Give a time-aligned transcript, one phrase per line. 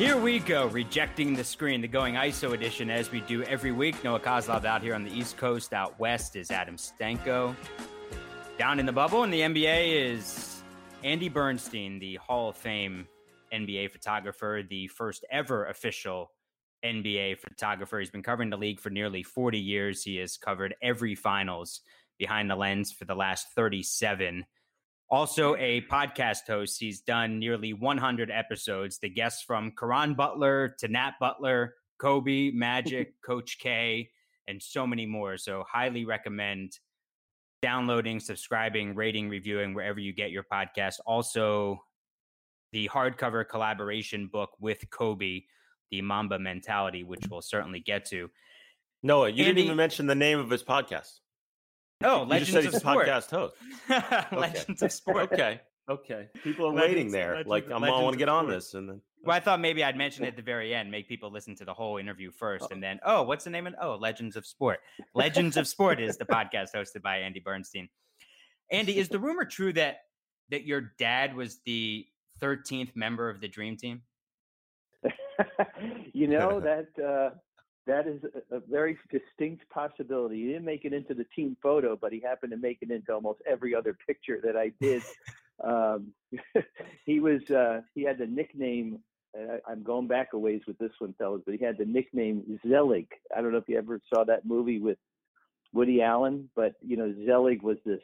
[0.00, 4.02] Here we go, rejecting the screen, the going ISO edition as we do every week.
[4.02, 5.74] Noah Kozlov out here on the East Coast.
[5.74, 7.54] Out west is Adam Stanko.
[8.58, 10.62] Down in the bubble in the NBA is
[11.04, 13.08] Andy Bernstein, the Hall of Fame
[13.52, 16.32] NBA photographer, the first ever official
[16.82, 17.98] NBA photographer.
[17.98, 20.02] He's been covering the league for nearly 40 years.
[20.02, 21.82] He has covered every finals
[22.18, 24.46] behind the lens for the last 37.
[25.10, 26.78] Also, a podcast host.
[26.78, 28.98] He's done nearly 100 episodes.
[28.98, 34.10] The guests from Caron Butler to Nat Butler, Kobe, Magic, Coach K,
[34.46, 35.36] and so many more.
[35.36, 36.78] So, highly recommend
[37.60, 41.00] downloading, subscribing, rating, reviewing wherever you get your podcast.
[41.06, 41.82] Also,
[42.72, 45.42] the hardcover collaboration book with Kobe,
[45.90, 48.30] The Mamba Mentality, which we'll certainly get to.
[49.02, 51.18] Noah, you Andy, didn't even mention the name of his podcast.
[52.02, 53.06] Oh, Legends of Sport.
[53.06, 53.54] podcast host.
[54.32, 55.32] Legends of Sport.
[55.32, 55.60] Okay.
[55.88, 56.28] Okay.
[56.42, 57.30] People are Legends, waiting there.
[57.30, 59.00] Legends, like I'm, I want to get on this, and then.
[59.22, 61.64] Well, I thought maybe I'd mention it at the very end, make people listen to
[61.66, 63.74] the whole interview first, and then, oh, what's the name of?
[63.80, 64.78] Oh, Legends of Sport.
[65.14, 67.90] Legends of Sport is the podcast hosted by Andy Bernstein.
[68.70, 69.98] Andy, is the rumor true that
[70.50, 72.06] that your dad was the
[72.40, 74.02] 13th member of the Dream Team?
[76.12, 77.36] you know that uh,
[77.90, 80.42] that is a, a, very distinct possibility.
[80.42, 83.12] He didn't make it into the team photo, but he happened to make it into
[83.12, 85.02] almost every other picture that I did.
[85.62, 86.12] um,
[87.04, 89.00] he was uh, he had the nickname.
[89.36, 92.58] Uh, I'm going back a ways with this one, fellas, but he had the nickname
[92.66, 93.08] Zelig.
[93.36, 94.98] I don't know if you ever saw that movie with
[95.72, 98.00] Woody Allen, but you know Zelig was this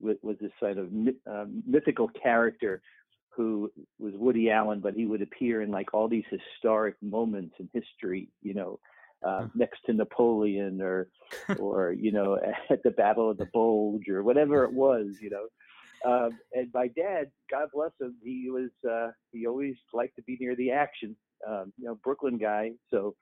[0.00, 0.88] was this sort of
[1.30, 2.82] uh, mythical character
[3.30, 7.68] who was Woody Allen, but he would appear in like all these historic moments in
[7.72, 8.78] history, you know,
[9.24, 9.58] uh, hmm.
[9.58, 11.08] next to Napoleon or
[11.58, 12.38] or you know
[12.70, 15.46] at the Battle of the Bulge or whatever it was, you know.
[16.04, 20.36] Um, and my dad, God bless him, he was uh, he always liked to be
[20.40, 21.16] near the action.
[21.46, 22.72] Um, you know, Brooklyn guy.
[22.90, 23.16] So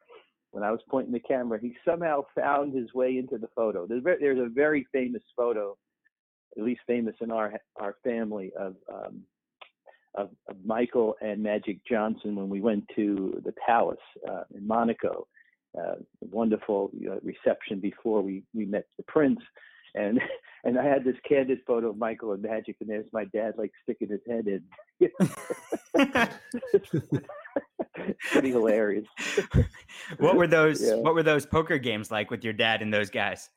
[0.50, 3.86] when I was pointing the camera, he somehow found his way into the photo.
[3.86, 5.76] There's, very, there's a very famous photo,
[6.56, 9.22] at least famous in our our family, of, um,
[10.14, 13.98] of, of Michael and Magic Johnson when we went to the Palace
[14.28, 15.26] uh, in Monaco
[15.78, 19.40] uh, wonderful you know, reception before we, we met the prince.
[19.94, 20.20] And
[20.64, 23.72] and I had this candid photo of Michael and Magic, and there's my dad like
[23.82, 24.62] sticking his head in.
[28.32, 29.06] Pretty hilarious.
[30.18, 30.82] what were those?
[30.82, 30.96] Yeah.
[30.96, 33.50] What were those poker games like with your dad and those guys?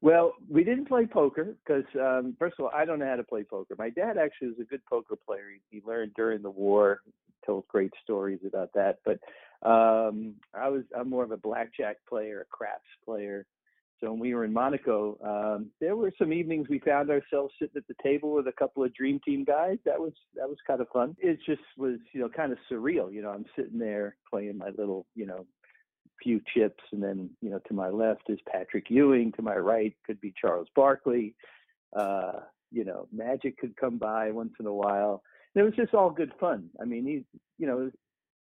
[0.00, 3.24] Well, we didn't play poker because, um, first of all, I don't know how to
[3.24, 3.74] play poker.
[3.76, 5.46] My dad actually was a good poker player.
[5.70, 7.00] He, he learned during the war,
[7.44, 8.98] told great stories about that.
[9.04, 9.18] But
[9.62, 13.46] um, I was I'm more of a blackjack player, a craps player.
[14.00, 17.76] So when we were in Monaco, um, there were some evenings we found ourselves sitting
[17.76, 19.78] at the table with a couple of dream team guys.
[19.84, 21.16] That was that was kind of fun.
[21.18, 23.12] It just was you know kind of surreal.
[23.12, 25.46] You know, I'm sitting there playing my little you know
[26.22, 29.94] few chips, and then you know to my left is Patrick Ewing, to my right
[30.06, 31.34] could be Charles Barkley.
[31.98, 32.40] Uh,
[32.70, 35.22] you know, Magic could come by once in a while.
[35.54, 36.68] And it was just all good fun.
[36.80, 37.90] I mean, he's you know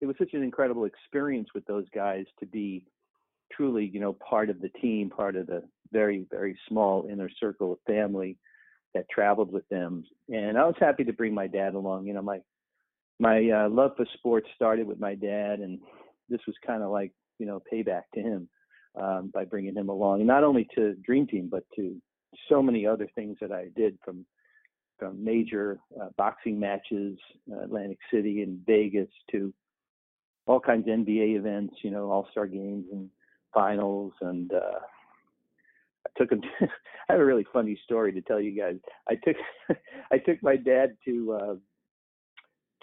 [0.00, 2.86] it was such an incredible experience with those guys to be
[3.52, 5.62] truly, you know, part of the team, part of the
[5.92, 8.36] very, very small inner circle of family
[8.94, 10.04] that traveled with them.
[10.28, 12.06] And I was happy to bring my dad along.
[12.06, 12.40] You know, my
[13.20, 15.78] my uh, love for sports started with my dad, and
[16.28, 18.48] this was kind of like you know payback to him
[19.00, 21.96] um, by bringing him along, not only to Dream Team but to
[22.48, 24.24] so many other things that I did from
[24.98, 27.18] from major uh, boxing matches,
[27.52, 29.52] uh, Atlantic City and Vegas to
[30.46, 33.08] all kinds of NBA events, you know, All Star games and
[33.52, 34.78] finals, and uh,
[36.06, 36.42] I took him.
[36.42, 36.48] To,
[37.08, 38.76] I have a really funny story to tell you guys.
[39.08, 39.36] I took
[40.12, 41.54] I took my dad to uh,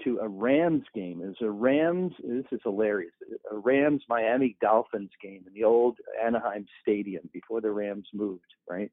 [0.03, 1.21] to a Rams game.
[1.21, 2.13] It was a Rams.
[2.23, 3.13] This is hilarious.
[3.51, 8.91] A Rams Miami Dolphins game in the old Anaheim Stadium before the Rams moved, right?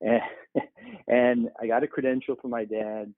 [0.00, 0.20] And,
[1.08, 3.12] and I got a credential for my dad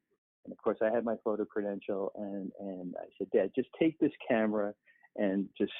[0.45, 3.99] and of course, I had my photo credential, and and I said, Dad, just take
[3.99, 4.75] this camera
[5.17, 5.73] and just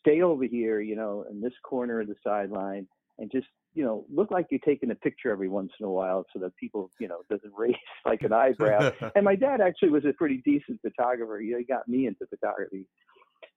[0.00, 2.86] stay over here, you know, in this corner of the sideline,
[3.18, 6.24] and just you know look like you're taking a picture every once in a while,
[6.32, 7.74] so that people you know doesn't raise
[8.04, 8.92] like an eyebrow.
[9.16, 11.40] and my dad actually was a pretty decent photographer.
[11.40, 12.86] You know, he got me into photography,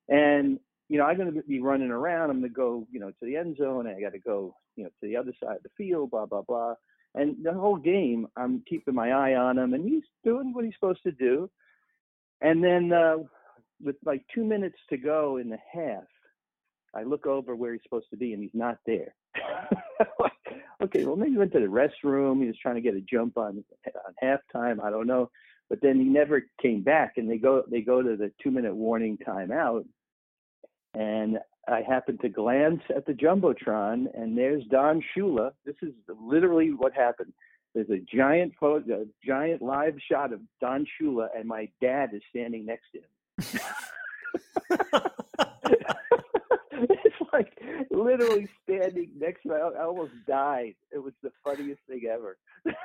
[0.10, 0.60] and
[0.90, 2.30] you know, I'm going to be running around.
[2.30, 3.88] I'm going to go, you know, to the end zone.
[3.88, 6.12] I got to go, you know, to the other side of the field.
[6.12, 6.74] Blah blah blah.
[7.18, 10.74] And the whole game, I'm keeping my eye on him, and he's doing what he's
[10.76, 11.50] supposed to do.
[12.42, 13.18] And then, uh,
[13.84, 16.04] with like two minutes to go in the half,
[16.94, 19.16] I look over where he's supposed to be, and he's not there.
[20.84, 22.42] okay, well maybe he went to the restroom.
[22.42, 24.84] He was trying to get a jump on on halftime.
[24.84, 25.30] I don't know,
[25.70, 27.14] but then he never came back.
[27.18, 29.86] And they go they go to the two minute warning timeout,
[30.94, 35.52] and I happened to glance at the jumbotron, and there's Don Shula.
[35.66, 37.34] This is literally what happened.
[37.76, 42.22] There's a giant photo, a giant live shot of Don Shula, and my dad is
[42.30, 43.06] standing next to him.
[46.72, 47.60] it's like
[47.92, 49.56] literally standing next to me.
[49.56, 50.76] I almost died.
[50.92, 52.38] It was the funniest thing ever.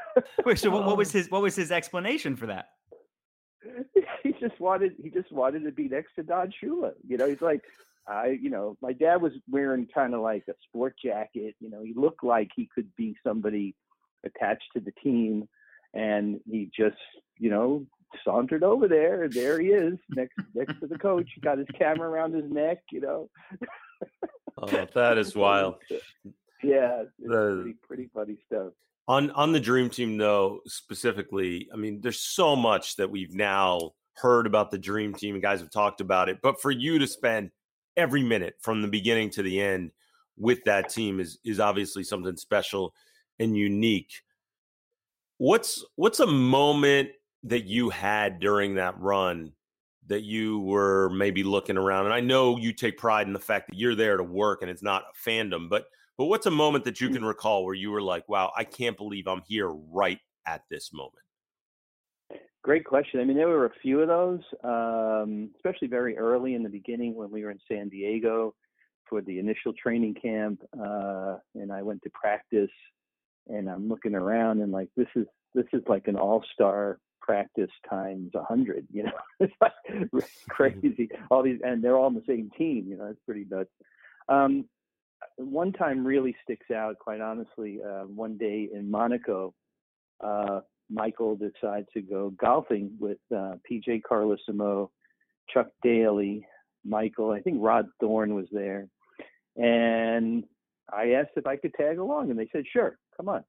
[0.45, 2.69] Wait, so what, what was um, his what was his explanation for that?
[4.23, 6.93] He just wanted he just wanted to be next to Don Shula.
[7.07, 7.63] You know, he's like,
[8.09, 11.55] I, you know, my dad was wearing kind of like a sport jacket.
[11.61, 13.75] You know, he looked like he could be somebody
[14.25, 15.49] attached to the team,
[15.95, 16.97] and he just,
[17.39, 17.87] you know,
[18.25, 19.25] sauntered over there.
[19.25, 21.29] And there he is, next next to the coach.
[21.35, 22.83] He got his camera around his neck.
[22.91, 23.31] You know.
[24.59, 25.77] oh, that is wild.
[26.65, 28.73] Yeah, the, pretty, pretty funny stuff.
[29.09, 33.95] On on the dream team, though, specifically, I mean, there's so much that we've now
[34.15, 36.39] heard about the dream team, and guys have talked about it.
[36.41, 37.51] But for you to spend
[37.97, 39.91] every minute from the beginning to the end
[40.37, 42.95] with that team is is obviously something special
[43.39, 44.23] and unique.
[45.39, 47.11] What's what's a moment
[47.45, 49.53] that you had during that run
[50.07, 52.07] that you were maybe looking around?
[52.07, 54.71] And I know you take pride in the fact that you're there to work and
[54.71, 55.87] it's not a fandom, but
[56.19, 57.15] but what's a moment that you mm.
[57.15, 60.93] can recall where you were like, "Wow, I can't believe I'm here right at this
[60.93, 61.15] moment"?
[62.63, 63.19] Great question.
[63.21, 67.15] I mean, there were a few of those, um, especially very early in the beginning
[67.17, 68.55] when we were in San Diego
[69.09, 72.71] for the initial training camp, uh, and I went to practice,
[73.49, 78.31] and I'm looking around and like this is this is like an all-star practice times
[78.35, 78.87] a hundred.
[78.93, 79.73] You know, it's like
[80.49, 81.11] crazy.
[81.31, 82.87] All these, and they're all on the same team.
[82.89, 83.71] You know, it's pretty nuts.
[84.29, 84.67] Um,
[85.37, 87.81] one time really sticks out, quite honestly.
[87.85, 89.53] Uh, one day in Monaco,
[90.23, 90.61] uh,
[90.93, 94.91] Michael decides to go golfing with uh, PJ Carlesimo,
[95.53, 96.47] Chuck Daly,
[96.85, 97.31] Michael.
[97.31, 98.89] I think Rod Thorn was there,
[99.57, 100.45] and
[100.93, 103.45] I asked if I could tag along, and they said sure, come on.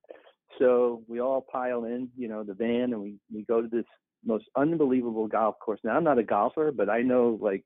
[0.60, 3.86] So we all pile in, you know, the van, and we we go to this
[4.26, 5.80] most unbelievable golf course.
[5.84, 7.64] Now I'm not a golfer, but I know like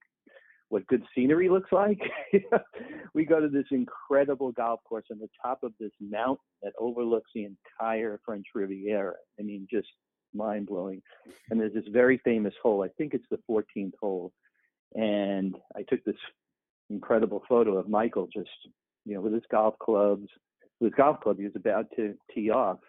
[0.70, 2.00] what good scenery looks like.
[3.14, 7.32] we go to this incredible golf course on the top of this mountain that overlooks
[7.34, 9.14] the entire French Riviera.
[9.40, 9.88] I mean, just
[10.34, 11.02] mind blowing.
[11.50, 12.84] And there's this very famous hole.
[12.84, 14.34] I think it's the 14th hole.
[14.94, 16.16] And I took this
[16.90, 18.50] incredible photo of Michael just,
[19.06, 20.28] you know, with his golf clubs.
[20.80, 22.80] With his golf club, he was about to tee off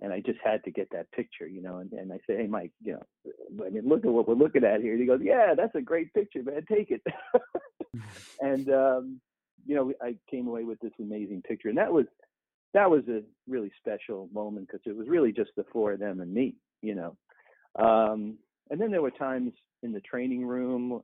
[0.00, 1.78] and I just had to get that picture, you know.
[1.78, 4.64] And, and I say, hey, Mike, you know, I mean, look at what we're looking
[4.64, 4.92] at here.
[4.92, 6.64] And he goes, yeah, that's a great picture, man.
[6.68, 7.02] Take it.
[8.40, 9.20] and um,
[9.66, 12.06] you know, I came away with this amazing picture, and that was
[12.74, 16.20] that was a really special moment because it was really just the four of them
[16.20, 17.16] and me, you know.
[17.78, 18.36] Um,
[18.70, 19.52] and then there were times
[19.82, 21.02] in the training room.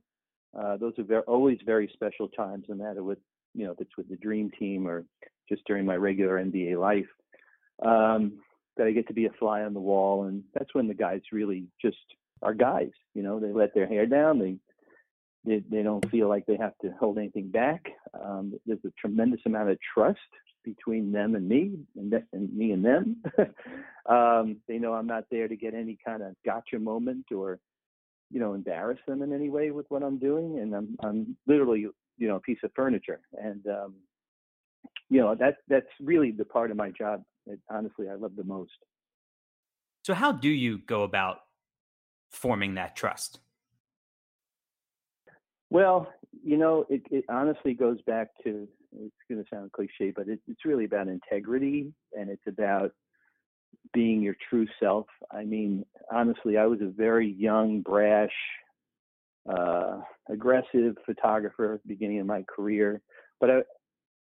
[0.57, 3.17] Uh, those are very, always very special times, no matter what
[3.53, 5.03] you know if it's with the dream team or
[5.49, 7.07] just during my regular NBA life.
[7.83, 8.39] Um,
[8.77, 11.21] that I get to be a fly on the wall, and that's when the guys
[11.31, 11.97] really just
[12.41, 12.91] are guys.
[13.13, 14.39] You know, they let their hair down.
[14.39, 14.57] They
[15.45, 17.85] they, they don't feel like they have to hold anything back.
[18.13, 20.19] Um, there's a tremendous amount of trust
[20.63, 23.21] between them and me, and, th- and me and them.
[24.09, 27.59] um, they know I'm not there to get any kind of gotcha moment or
[28.31, 31.87] you know embarrass them in any way with what I'm doing, and I'm I'm literally
[32.17, 33.95] you know a piece of furniture, and um,
[35.09, 37.23] you know that's that's really the part of my job
[37.69, 38.71] honestly I love the most.
[40.03, 41.37] So how do you go about
[42.31, 43.39] forming that trust?
[45.69, 46.11] Well,
[46.43, 50.39] you know, it, it honestly goes back to it's going to sound cliche, but it,
[50.47, 52.91] it's really about integrity and it's about
[53.91, 55.07] being your true self.
[55.31, 58.29] I mean, honestly, I was a very young, brash,
[59.49, 63.01] uh, aggressive photographer at the beginning of my career,
[63.39, 63.61] but I,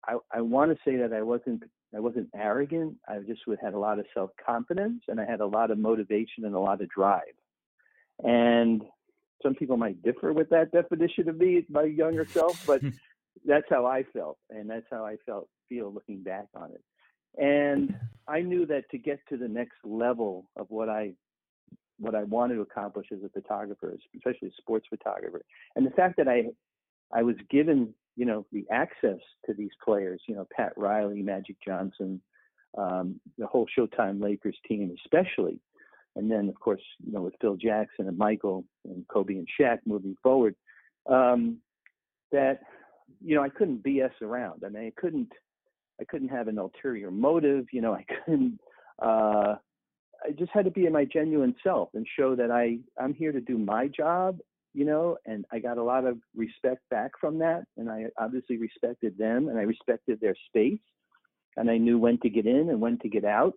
[0.08, 1.64] I, I want to say that I wasn't
[1.96, 2.96] I wasn't arrogant.
[3.08, 6.46] I just had a lot of self confidence and I had a lot of motivation
[6.46, 7.22] and a lot of drive.
[8.24, 8.84] And
[9.42, 12.82] some people might differ with that definition of me, my younger self, but
[13.46, 16.82] that's how I felt, and that's how I felt feel looking back on it.
[17.38, 17.96] And
[18.28, 21.14] I knew that to get to the next level of what I
[22.00, 25.42] what I wanted to accomplish as a photographer, especially a sports photographer,
[25.76, 26.46] and the fact that I
[27.12, 31.56] I was given you know, the access to these players, you know, Pat Riley, Magic
[31.66, 32.22] Johnson,
[32.78, 35.60] um, the whole Showtime Lakers team, especially.
[36.16, 39.80] And then, of course, you know, with Phil Jackson and Michael and Kobe and Shaq
[39.86, 40.56] moving forward,
[41.10, 41.58] um,
[42.32, 42.60] that,
[43.24, 44.64] you know, I couldn't BS around.
[44.66, 45.32] I mean, I couldn't,
[46.00, 47.66] I couldn't have an ulterior motive.
[47.72, 48.60] You know, I couldn't,
[49.02, 49.56] uh,
[50.24, 53.32] I just had to be in my genuine self and show that I I'm here
[53.32, 54.40] to do my job,
[54.74, 58.58] you know, and I got a lot of respect back from that, and I obviously
[58.58, 60.80] respected them and I respected their space,
[61.58, 63.54] and I knew when to get in and when to get out.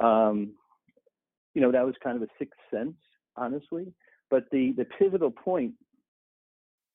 [0.00, 0.52] Um,
[1.54, 2.96] you know, that was kind of a sixth sense,
[3.36, 3.92] honestly.
[4.30, 5.74] But the the pivotal point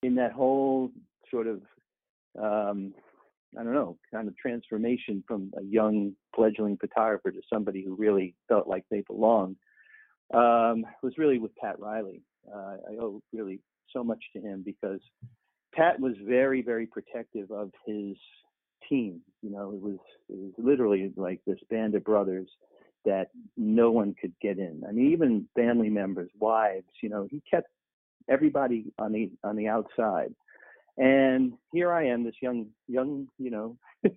[0.04, 0.92] in that whole
[1.32, 1.62] sort of
[2.40, 2.94] um,
[3.58, 8.36] I don't know, kind of transformation from a young fledgling photographer to somebody who really
[8.48, 9.56] felt like they belonged
[10.34, 12.22] um, was really with Pat Riley.
[12.54, 13.60] Uh, I owe really
[13.92, 15.00] so much to him because
[15.74, 18.16] Pat was very, very protective of his
[18.90, 19.22] team.
[19.42, 19.98] You know, it was
[20.30, 22.50] it was literally like this band of brothers
[23.06, 24.84] that no one could get in.
[24.88, 26.88] I mean, even family members, wives.
[27.02, 27.68] You know, he kept
[28.30, 30.34] everybody on the on the outside.
[30.98, 33.78] And here I am, this young, young, you know,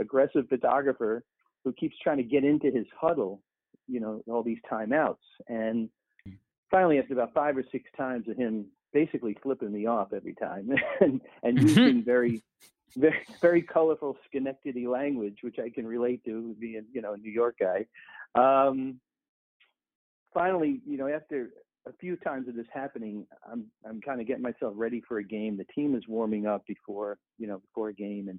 [0.00, 1.24] aggressive photographer
[1.64, 3.42] who keeps trying to get into his huddle,
[3.88, 5.16] you know, all these timeouts.
[5.48, 5.88] And
[6.70, 10.70] finally, after about five or six times of him basically flipping me off every time
[11.00, 12.42] and, and using very,
[12.96, 17.30] very, very colorful Schenectady language, which I can relate to being, you know, a New
[17.30, 17.86] York guy.
[18.34, 19.00] Um,
[20.32, 21.50] finally, you know, after
[21.86, 25.24] a few times of this happening, I'm I'm kind of getting myself ready for a
[25.24, 25.56] game.
[25.56, 28.38] The team is warming up before you know before a game, and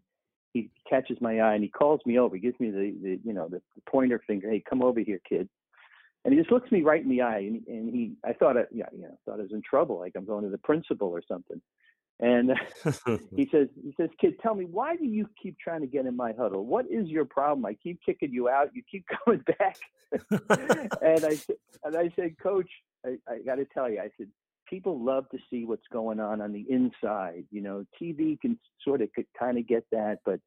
[0.53, 2.35] he catches my eye and he calls me over.
[2.35, 4.49] He gives me the, the you know the, the pointer finger.
[4.49, 5.49] Hey, come over here, kid.
[6.23, 8.65] And he just looks me right in the eye, and, and he I thought I,
[8.71, 11.61] yeah yeah thought I was in trouble, like I'm going to the principal or something.
[12.21, 12.51] And
[13.35, 16.15] he says, he says, kid, tell me, why do you keep trying to get in
[16.15, 16.65] my huddle?
[16.65, 17.65] What is your problem?
[17.65, 18.69] I keep kicking you out.
[18.73, 19.77] You keep coming back.
[21.01, 21.39] and I
[21.83, 22.69] and I said, coach,
[23.05, 24.27] I, I got to tell you, I said,
[24.69, 27.45] people love to see what's going on on the inside.
[27.49, 30.39] You know, TV can sort of could kind of get that, but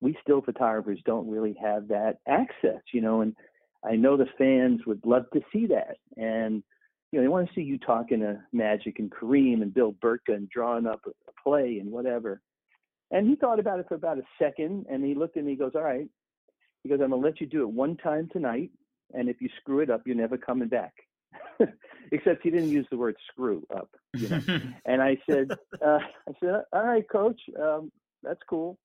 [0.00, 2.82] we still photographers don't really have that access.
[2.92, 3.36] You know, and
[3.84, 6.62] I know the fans would love to see that, and
[7.12, 10.34] you know, they want to see you talking to Magic and Kareem and Bill Bertka
[10.34, 11.10] and drawing up a,
[11.42, 12.40] play and whatever.
[13.10, 15.52] And he thought about it for about a second, and he looked at me.
[15.52, 16.08] He goes, "All right."
[16.82, 18.70] He goes, "I'm gonna let you do it one time tonight,
[19.14, 20.92] and if you screw it up, you're never coming back."
[22.12, 24.40] Except he didn't use the word "screw up." You know?
[24.86, 25.52] and I said,
[25.84, 27.92] uh, "I said, all right, coach, um,
[28.22, 28.78] that's cool."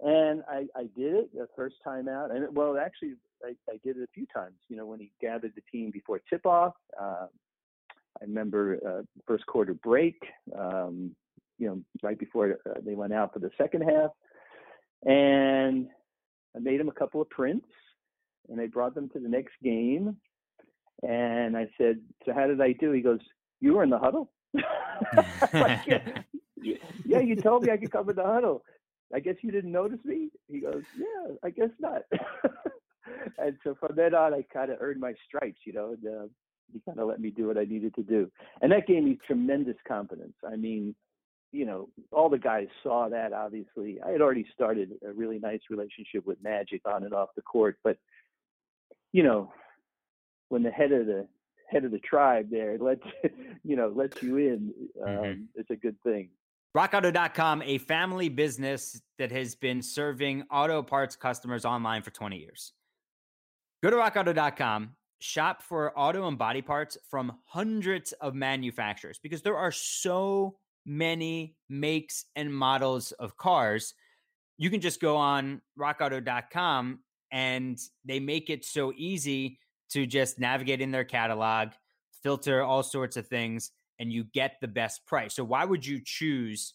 [0.00, 3.14] And I, I did it the first time out, and well, actually,
[3.44, 4.56] I, I did it a few times.
[4.68, 7.26] You know, when he gathered the team before tip off, uh,
[8.20, 10.16] I remember uh, first quarter break,
[10.58, 11.14] um,
[11.58, 14.10] you know, right before uh, they went out for the second half.
[15.04, 15.88] And
[16.56, 17.68] I made him a couple of prints
[18.48, 20.16] and I brought them to the next game.
[21.02, 22.92] And I said, So how did I do?
[22.92, 23.20] He goes,
[23.60, 24.32] You were in the huddle?
[25.52, 25.80] like,
[26.62, 28.64] yeah, you told me I could come in the huddle.
[29.14, 30.30] I guess you didn't notice me?
[30.50, 32.02] He goes, Yeah, I guess not.
[33.38, 35.94] and so from then on, I kind of earned my stripes, you know.
[35.94, 36.26] And, uh,
[36.72, 39.18] he kind of let me do what I needed to do, and that gave me
[39.26, 40.34] tremendous confidence.
[40.46, 40.94] I mean,
[41.52, 43.32] you know, all the guys saw that.
[43.32, 47.42] Obviously, I had already started a really nice relationship with Magic on and off the
[47.42, 47.96] court, but
[49.12, 49.52] you know,
[50.48, 51.26] when the head of the
[51.70, 53.06] head of the tribe there lets
[53.64, 55.42] you know lets you in, um, mm-hmm.
[55.54, 56.28] it's a good thing.
[56.76, 62.72] RockAuto.com, a family business that has been serving auto parts customers online for 20 years.
[63.82, 69.56] Go to RockAuto.com shop for auto and body parts from hundreds of manufacturers because there
[69.56, 70.56] are so
[70.86, 73.94] many makes and models of cars.
[74.56, 79.58] You can just go on rockauto.com and they make it so easy
[79.90, 81.70] to just navigate in their catalog,
[82.22, 85.34] filter all sorts of things, and you get the best price.
[85.34, 86.74] So, why would you choose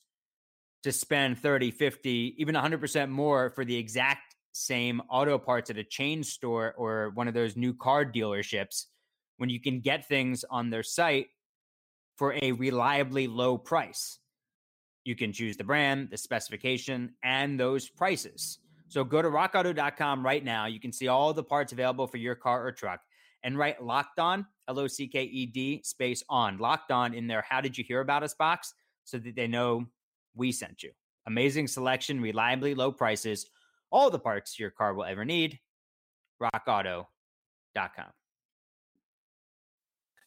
[0.83, 5.83] to spend 30, 50, even 100% more for the exact same auto parts at a
[5.83, 8.86] chain store or one of those new car dealerships
[9.38, 11.27] when you can get things on their site
[12.15, 14.19] for a reliably low price.
[15.03, 18.60] You can choose the brand, the specification, and those prices.
[18.88, 20.67] So go to rockauto.com right now.
[20.67, 23.01] You can see all the parts available for your car or truck
[23.43, 27.25] and write locked on, L O C K E D, space on, locked on in
[27.27, 29.88] their How Did You Hear About Us box so that they know
[30.36, 30.91] we sent you.
[31.25, 33.48] Amazing selection, reliably low prices
[33.93, 35.59] all the parts your car will ever need.
[36.41, 37.05] RockAuto.com.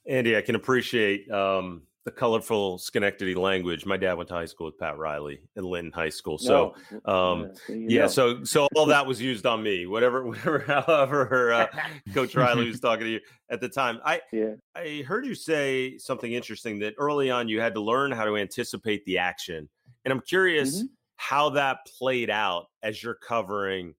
[0.08, 3.84] Andy, I can appreciate um, the colorful Schenectady language.
[3.84, 7.32] My dad went to high school with Pat Riley in Linton High School, so oh,
[7.32, 9.86] um, yeah, so so all that was used on me.
[9.86, 11.66] Whatever, whatever, however, uh,
[12.14, 13.20] Coach Riley was talking to you
[13.50, 13.98] at the time.
[14.04, 14.52] I yeah.
[14.76, 18.36] I heard you say something interesting that early on you had to learn how to
[18.36, 19.68] anticipate the action,
[20.04, 20.76] and I'm curious.
[20.76, 23.94] Mm-hmm how that played out as you're covering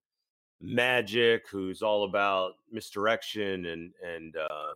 [0.59, 4.74] Magic, who's all about misdirection and and uh,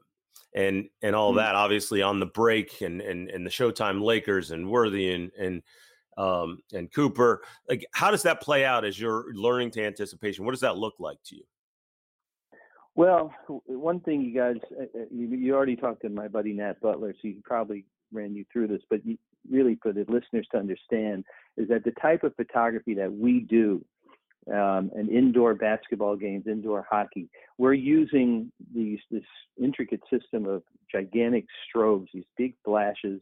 [0.53, 1.37] and and all Mm.
[1.37, 1.55] that.
[1.55, 5.63] Obviously, on the break and and and the Showtime Lakers and Worthy and and
[6.17, 7.41] um, and Cooper.
[7.67, 10.45] Like, how does that play out as you're learning to anticipation?
[10.45, 11.43] What does that look like to you?
[12.93, 13.33] Well,
[13.65, 17.13] one thing you guys, uh, uh, you, you already talked to my buddy Nat Butler,
[17.13, 19.17] so he probably ran you through this, but you,
[19.49, 21.25] really for the listeners to understand
[21.57, 23.83] is that the type of photography that we do,
[24.47, 29.23] um, and indoor basketball games, indoor hockey, we're using these this
[29.61, 33.21] intricate system of gigantic strobes, these big flashes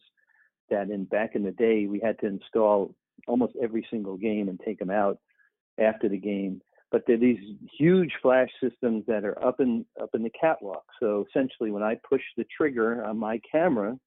[0.70, 2.96] that in back in the day we had to install
[3.28, 5.18] almost every single game and take them out
[5.78, 6.62] after the game
[6.92, 7.40] but they're these
[7.78, 10.86] huge flash systems that are up in up in the catwalk.
[11.00, 13.98] So essentially, when I push the trigger on my camera,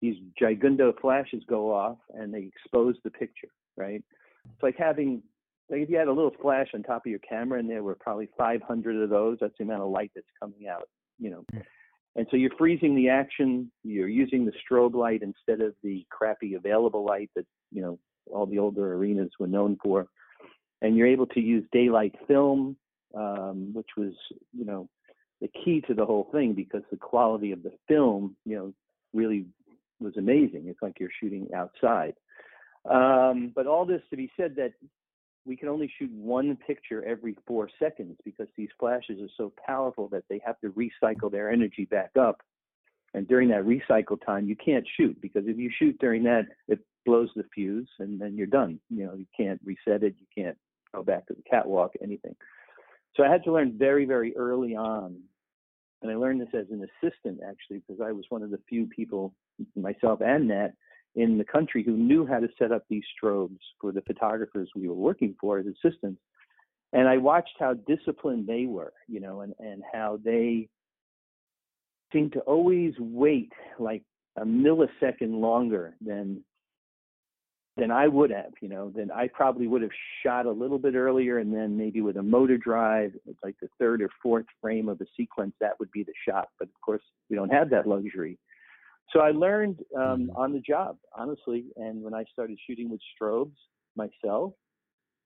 [0.00, 3.48] these gigundo flashes go off and they expose the picture.
[3.76, 4.02] Right?
[4.52, 5.22] It's like having
[5.68, 7.94] like if you had a little flash on top of your camera, and there were
[7.94, 9.38] probably 500 of those.
[9.40, 10.88] That's the amount of light that's coming out.
[11.18, 11.44] You know.
[12.16, 13.70] And so you're freezing the action.
[13.84, 17.98] You're using the strobe light instead of the crappy available light that you know
[18.32, 20.08] all the older arenas were known for
[20.82, 22.76] and you're able to use daylight film,
[23.14, 24.12] um, which was,
[24.56, 24.88] you know,
[25.40, 28.72] the key to the whole thing because the quality of the film, you know,
[29.12, 29.46] really
[30.00, 30.64] was amazing.
[30.66, 32.14] It's like you're shooting outside.
[32.90, 34.72] Um, but all this to be said that
[35.46, 40.08] we can only shoot one picture every four seconds because these flashes are so powerful
[40.08, 42.40] that they have to recycle their energy back up.
[43.14, 46.78] And during that recycle time, you can't shoot because if you shoot during that, it
[47.04, 48.78] blows the fuse and then you're done.
[48.88, 50.56] You know, you can't reset it, you can't
[50.94, 52.36] go back to the catwalk, anything.
[53.16, 55.20] So I had to learn very, very early on.
[56.02, 58.86] And I learned this as an assistant actually, because I was one of the few
[58.86, 59.34] people,
[59.76, 60.70] myself and Nat,
[61.16, 64.88] in the country who knew how to set up these strobes for the photographers we
[64.88, 66.20] were working for as assistants.
[66.92, 70.68] And I watched how disciplined they were, you know, and, and how they
[72.12, 74.02] seemed to always wait like
[74.36, 76.44] a millisecond longer than
[77.76, 79.92] than I would have, you know, then I probably would have
[80.22, 83.68] shot a little bit earlier and then maybe with a motor drive, it's like the
[83.78, 86.48] third or fourth frame of a sequence, that would be the shot.
[86.58, 88.38] But of course, we don't have that luxury.
[89.12, 91.66] So I learned um, on the job, honestly.
[91.76, 93.56] And when I started shooting with strobes
[93.96, 94.52] myself,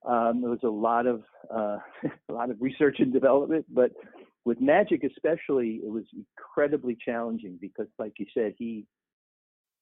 [0.07, 1.77] um, there was a lot of uh,
[2.29, 3.65] a lot of research and development.
[3.69, 3.91] But
[4.43, 8.85] with Magic, especially, it was incredibly challenging because, like you said, he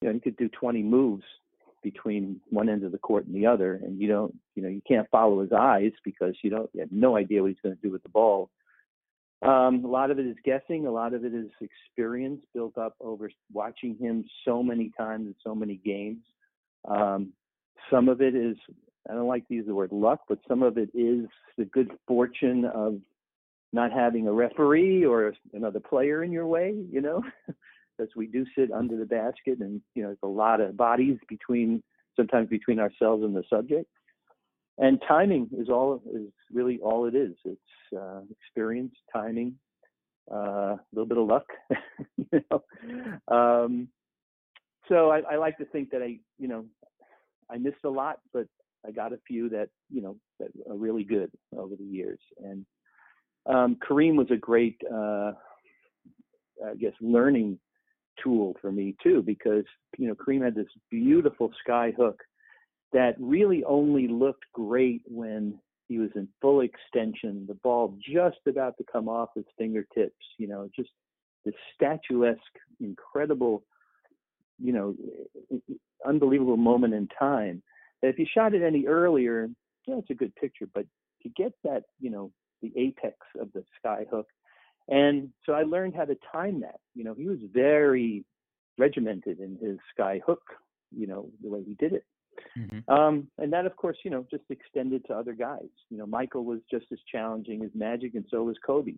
[0.01, 1.23] you know he could do 20 moves
[1.83, 4.81] between one end of the court and the other, and you don't, you know, you
[4.87, 7.81] can't follow his eyes because you don't, you have no idea what he's going to
[7.81, 8.49] do with the ball.
[9.41, 10.87] Um, a lot of it is guessing.
[10.87, 15.35] A lot of it is experience built up over watching him so many times in
[15.43, 16.23] so many games.
[16.87, 17.33] Um,
[17.91, 18.55] some of it is,
[19.09, 21.25] I don't like to use the word luck, but some of it is
[21.57, 22.99] the good fortune of
[23.73, 27.21] not having a referee or another player in your way, you know.
[27.97, 31.17] because we do sit under the basket and you know there's a lot of bodies
[31.27, 31.81] between
[32.15, 33.87] sometimes between ourselves and the subject
[34.77, 37.35] and timing is all is really all it is.
[37.45, 39.55] It's uh, experience timing
[40.31, 41.45] uh, a little bit of luck
[42.17, 43.35] you know?
[43.35, 43.87] Um,
[44.87, 46.65] so I, I like to think that i you know
[47.49, 48.47] i missed a lot but
[48.85, 52.19] i got a few that you know that are really good over the years.
[52.43, 52.65] And
[53.45, 55.33] um, kareem was a great uh,
[56.65, 57.59] i guess learning
[58.21, 59.65] tool for me too because
[59.97, 62.21] you know Kareem had this beautiful sky hook
[62.93, 68.77] that really only looked great when he was in full extension, the ball just about
[68.77, 70.89] to come off his fingertips, you know, just
[71.45, 72.39] this statuesque,
[72.79, 73.63] incredible,
[74.59, 74.95] you know,
[76.07, 77.61] unbelievable moment in time.
[78.01, 79.49] That if you shot it any earlier,
[79.85, 80.85] yeah, it's a good picture, but
[81.23, 84.27] to get that, you know, the apex of the sky hook
[84.87, 86.79] and so I learned how to time that.
[86.93, 88.25] You know, he was very
[88.77, 90.41] regimented in his sky hook,
[90.95, 92.05] you know, the way he did it.
[92.57, 92.93] Mm-hmm.
[92.93, 95.69] Um, and that, of course, you know, just extended to other guys.
[95.89, 98.95] You know, Michael was just as challenging as Magic, and so was Kobe.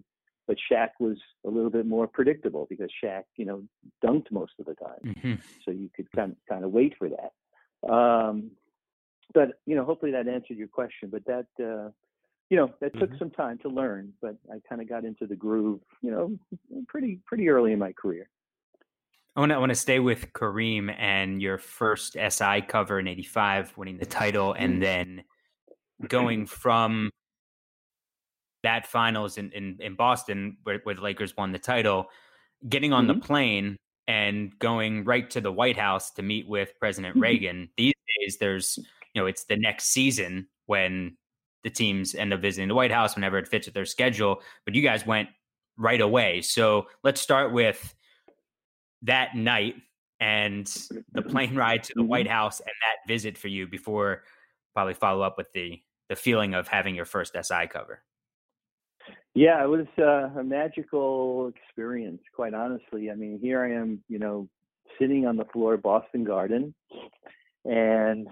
[0.48, 3.64] But Shaq was a little bit more predictable because Shaq, you know,
[4.04, 5.34] dunked most of the time, Mm-hmm.
[5.64, 7.92] so you could kind of, kind of wait for that.
[7.92, 8.52] Um,
[9.34, 11.10] but you know, hopefully that answered your question.
[11.12, 11.90] But that, uh,
[12.50, 13.20] you know, that took Mhm.
[13.20, 14.14] some time to learn.
[14.22, 16.38] But I kind of got into the groove, you know,
[16.88, 18.30] pretty pretty early in my career.
[19.36, 23.08] I want to I want to stay with Kareem and your first SI cover in
[23.08, 24.60] '85, winning the title, Mm.
[24.60, 25.24] and then
[26.08, 27.10] going from
[28.64, 32.10] that finals in in, in Boston, where, where the Lakers won the title,
[32.70, 33.24] getting on the Mhm.
[33.24, 37.22] plane and going right to the White House to meet with President Mhm.
[37.22, 37.70] Reagan.
[37.78, 38.78] These days, there's
[39.14, 41.18] you know it's the next season when
[41.64, 44.42] the teams end up visiting the White House whenever it fits with their schedule.
[44.66, 45.30] But you guys went
[45.78, 46.42] right away.
[46.42, 47.95] So let's start with
[49.06, 49.76] that night
[50.20, 50.68] and
[51.14, 52.10] the plane ride to the mm-hmm.
[52.10, 54.24] White House and that visit for you before
[54.74, 58.04] probably follow up with the the feeling of having your first SI cover.
[59.34, 63.10] Yeah, it was uh, a magical experience, quite honestly.
[63.10, 64.48] I mean, here I am, you know,
[65.00, 66.74] sitting on the floor of Boston Garden,
[67.66, 68.28] and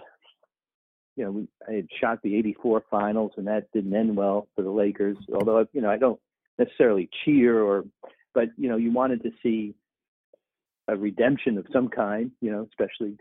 [1.15, 4.71] you know, I had shot the '84 finals, and that didn't end well for the
[4.71, 5.17] Lakers.
[5.33, 6.19] Although, you know, I don't
[6.57, 7.83] necessarily cheer or,
[8.33, 9.75] but you know, you wanted to see
[10.87, 13.17] a redemption of some kind, you know, especially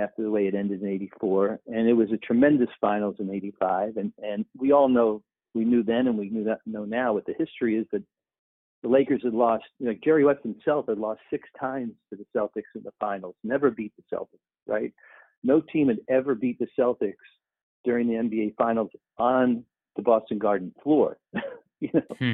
[0.00, 3.96] after the way it ended in '84, and it was a tremendous finals in '85,
[3.96, 5.22] and and we all know
[5.54, 8.02] we knew then and we knew that know now what the history is that
[8.84, 12.26] the Lakers had lost, you know, Jerry West himself had lost six times to the
[12.36, 14.92] Celtics in the finals, never beat the Celtics, right?
[15.42, 17.14] No team had ever beat the Celtics
[17.84, 19.64] during the NBA finals on
[19.96, 21.16] the Boston Garden floor.
[21.80, 22.02] you know?
[22.18, 22.32] Hmm.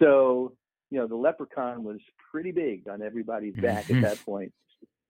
[0.00, 0.54] So,
[0.92, 1.98] you know, the leprechaun was
[2.30, 4.52] pretty big on everybody's back at that point.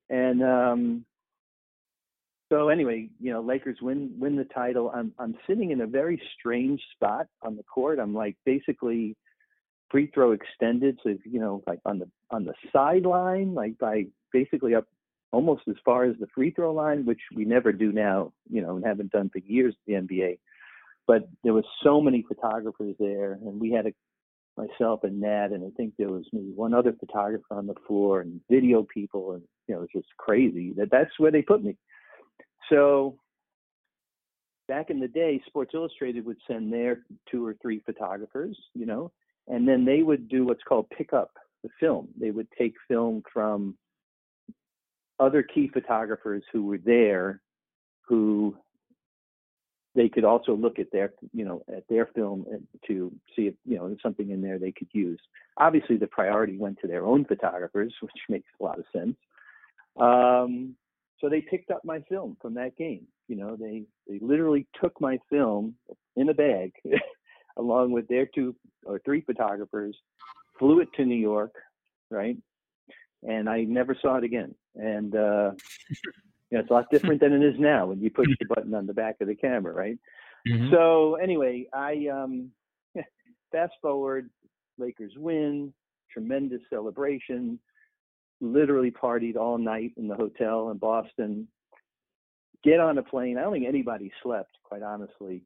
[0.09, 1.05] And um
[2.53, 4.93] so anyway, you know, Lakers win win the title.
[4.95, 7.99] I'm I'm sitting in a very strange spot on the court.
[7.99, 9.17] I'm like basically
[9.91, 14.75] free throw extended, so you know, like on the on the sideline, like by basically
[14.77, 14.87] up
[15.33, 18.77] almost as far as the free throw line, which we never do now, you know,
[18.77, 20.39] and haven't done for years at the NBA.
[21.07, 23.95] But there was so many photographers there, and we had a
[24.57, 28.21] myself and Nat, and I think there was maybe one other photographer on the floor
[28.21, 31.65] and video people, and you know, it was just crazy that that's where they put
[31.65, 31.77] me.
[32.71, 33.19] So
[34.69, 39.11] back in the day, Sports Illustrated would send their two or three photographers, you know,
[39.49, 42.09] and then they would do what's called pick up the film.
[42.19, 43.77] They would take film from
[45.19, 47.41] other key photographers who were there
[48.09, 48.57] who
[49.95, 52.47] they could also look at their you know at their film
[52.87, 55.21] to see if you know something in there they could use
[55.59, 59.17] obviously the priority went to their own photographers which makes a lot of sense
[60.01, 60.75] um,
[61.23, 63.07] so they picked up my film from that game.
[63.29, 65.75] You know, they they literally took my film
[66.17, 66.73] in a bag,
[67.57, 69.97] along with their two or three photographers,
[70.59, 71.55] flew it to New York,
[72.11, 72.37] right?
[73.23, 74.55] And I never saw it again.
[74.75, 75.53] And uh,
[76.53, 78.75] you know, it's a lot different than it is now when you push the button
[78.75, 79.99] on the back of the camera, right?
[80.47, 80.71] Mm-hmm.
[80.71, 82.51] So anyway, I um,
[83.53, 84.29] fast forward,
[84.77, 85.73] Lakers win,
[86.13, 87.59] tremendous celebration
[88.43, 91.49] literally partied all night in the hotel in Boston.
[92.63, 93.39] Get on a plane.
[93.39, 95.45] I don't think anybody slept, quite honestly.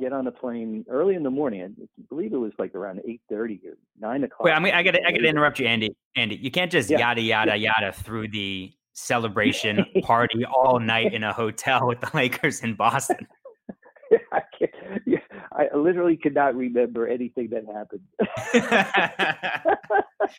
[0.00, 1.74] Get on a plane early in the morning.
[1.78, 4.46] I believe it was like around eight thirty or nine o'clock.
[4.46, 5.94] Wait, I mean, I got I got to interrupt you, Andy.
[6.16, 6.98] Andy, you can't just yeah.
[6.98, 12.60] yada yada yada through the celebration party all night in a hotel with the Lakers
[12.60, 13.26] in Boston.
[14.32, 14.42] I,
[15.06, 15.18] yeah,
[15.52, 18.02] I literally could not remember anything that happened.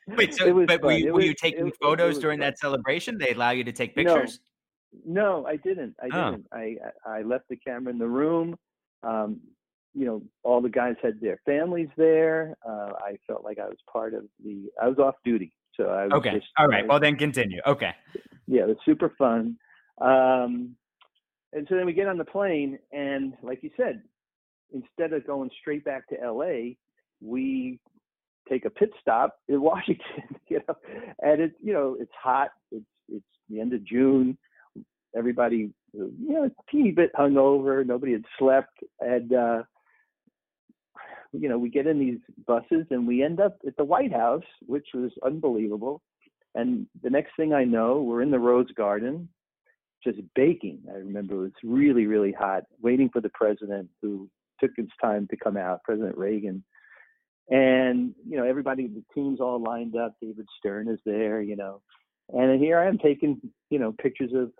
[0.17, 2.47] Wait, so but were you, were you taking it, photos during fun.
[2.47, 3.17] that celebration?
[3.17, 4.39] They allow you to take pictures?
[5.06, 5.95] No, no I didn't.
[6.02, 6.32] I oh.
[6.32, 6.47] didn't.
[6.52, 8.58] I I left the camera in the room.
[9.04, 9.39] Um,
[9.93, 12.56] you know, all the guys had their families there.
[12.67, 14.69] Uh, I felt like I was part of the.
[14.82, 16.36] I was off duty, so I was okay.
[16.36, 16.88] Just, all right.
[16.88, 17.62] well, then continue.
[17.65, 17.93] Okay.
[18.51, 19.55] Yeah, it was super fun.
[20.01, 20.75] Um,
[21.53, 24.01] and so then we get on the plane, and like you said,
[24.73, 26.73] instead of going straight back to LA,
[27.21, 27.79] we
[28.49, 30.75] take a pit stop in Washington, you know,
[31.21, 32.49] and it's you know it's hot.
[32.73, 34.37] It's it's the end of June.
[35.15, 37.85] Everybody, you know, a teeny bit hungover.
[37.85, 39.63] Nobody had slept, and uh,
[41.31, 44.43] you know, we get in these buses and we end up at the White House,
[44.65, 46.01] which was unbelievable.
[46.55, 49.29] And the next thing I know, we're in the Rose Garden,
[50.03, 50.79] just baking.
[50.89, 55.27] I remember it was really, really hot, waiting for the president who took his time
[55.29, 56.63] to come out, President Reagan.
[57.49, 60.15] And, you know, everybody, the team's all lined up.
[60.21, 61.81] David Stern is there, you know.
[62.29, 64.51] And here I am taking, you know, pictures of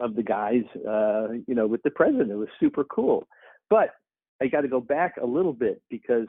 [0.00, 2.30] of the guys, uh, you know, with the president.
[2.30, 3.26] It was super cool.
[3.68, 3.90] But
[4.40, 6.28] I got to go back a little bit because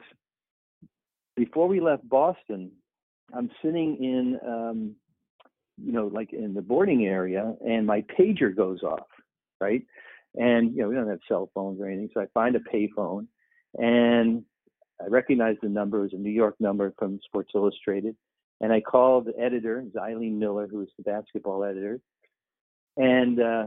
[1.36, 2.70] before we left Boston,
[3.36, 4.96] I'm sitting in um,
[5.82, 9.06] you know, like in the boarding area, and my pager goes off,
[9.60, 9.82] right?
[10.34, 13.26] And you know, we don't have cell phones or anything, so I find a payphone,
[13.74, 14.44] and
[15.00, 15.98] I recognize the number.
[15.98, 18.16] It was a New York number from Sports Illustrated,
[18.60, 22.00] and I called the editor, Eileen Miller, who was the basketball editor,
[22.96, 23.64] and uh,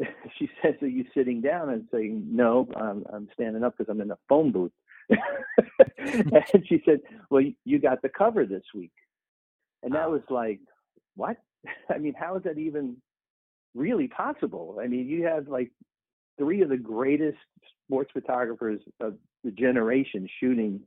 [0.38, 4.00] she says, "Are you sitting down?" And saying, "No, I'm, I'm standing up because I'm
[4.00, 4.72] in a phone booth."
[5.98, 8.92] and she said, "Well, you got the cover this week,"
[9.82, 10.60] and that was like,
[11.14, 11.36] what?
[11.90, 12.96] I mean, how is that even
[13.74, 14.78] really possible?
[14.82, 15.70] I mean, you have like
[16.38, 17.38] three of the greatest
[17.84, 19.14] sports photographers of
[19.44, 20.80] the generation shooting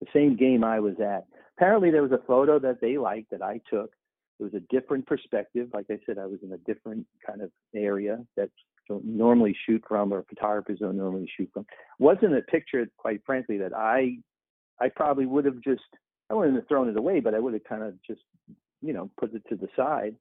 [0.00, 1.26] the same game I was at.
[1.56, 3.90] Apparently, there was a photo that they liked that I took.
[4.38, 5.68] It was a different perspective.
[5.74, 8.50] Like I said, I was in a different kind of area that
[8.88, 11.66] don't normally shoot from or photographers don't normally shoot from.
[11.98, 14.18] Wasn't a picture, quite frankly, that I
[14.80, 15.82] I probably would have just
[16.30, 18.22] I wouldn't have thrown it away, but I would have kind of just
[18.80, 20.16] you know put it to the side.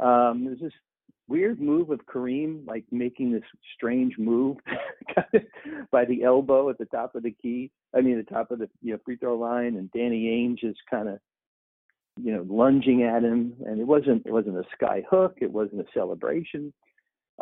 [0.00, 0.72] Um, there's this
[1.28, 3.42] weird move of Kareem, like making this
[3.74, 4.58] strange move
[5.90, 7.70] by the elbow at the top of the key.
[7.96, 10.76] I mean, the top of the you know free throw line, and Danny Ainge is
[10.90, 11.18] kind of
[12.20, 15.80] you know lunging at him, and it wasn't it wasn't a sky hook, it wasn't
[15.80, 16.72] a celebration.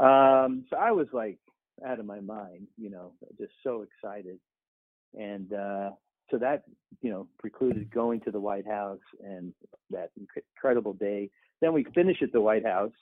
[0.01, 1.39] Um, so I was like
[1.87, 4.39] out of my mind, you know, just so excited,
[5.15, 5.91] and uh,
[6.31, 6.63] so that
[7.03, 9.53] you know precluded going to the White House and
[9.91, 10.11] that
[10.57, 11.29] incredible day.
[11.61, 12.93] Then we finish at the White House,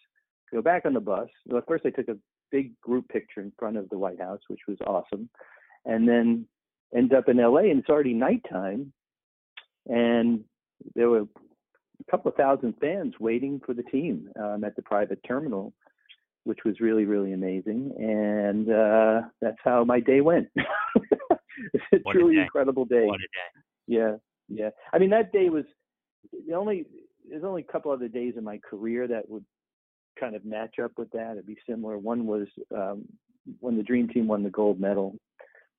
[0.52, 1.28] go back on the bus.
[1.46, 2.16] Well, first I took a
[2.50, 5.28] big group picture in front of the White House, which was awesome,
[5.84, 6.46] and then
[6.96, 8.92] end up in LA and it's already nighttime,
[9.86, 10.40] and
[10.96, 15.20] there were a couple of thousand fans waiting for the team um, at the private
[15.26, 15.72] terminal,
[16.48, 20.48] which was really really amazing, and uh, that's how my day went.
[20.56, 23.04] it's a what truly a incredible day.
[23.04, 23.60] What a day.
[23.86, 24.16] Yeah,
[24.48, 24.70] yeah.
[24.94, 25.64] I mean, that day was
[26.48, 26.86] the only.
[27.28, 29.44] There's only a couple other days in my career that would
[30.18, 31.32] kind of match up with that.
[31.32, 31.98] It'd be similar.
[31.98, 33.04] One was um,
[33.60, 35.16] when the Dream Team won the gold medal.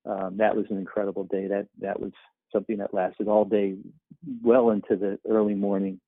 [0.06, 1.48] Um, that was an incredible day.
[1.48, 2.12] That that was
[2.54, 3.76] something that lasted all day,
[4.44, 6.00] well into the early morning.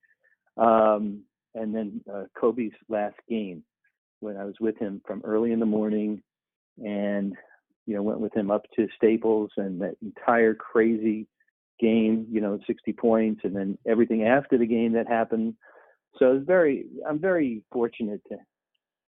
[0.56, 1.24] Um,
[1.56, 3.64] and then uh, Kobe's last game,
[4.22, 6.22] when I was with him from early in the morning,
[6.78, 7.36] and
[7.86, 11.28] you know, went with him up to Staples and that entire crazy
[11.80, 15.56] game, you know, 60 points and then everything after the game that happened.
[16.18, 18.38] So it's very, I'm very fortunate to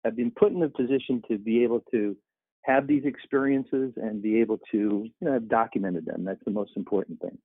[0.05, 2.15] have been put in a position to be able to
[2.63, 6.23] have these experiences and be able to, you know, have documented them.
[6.23, 7.37] That's the most important thing.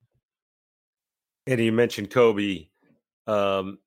[1.46, 2.68] And you mentioned Kobe.
[3.26, 3.78] Um,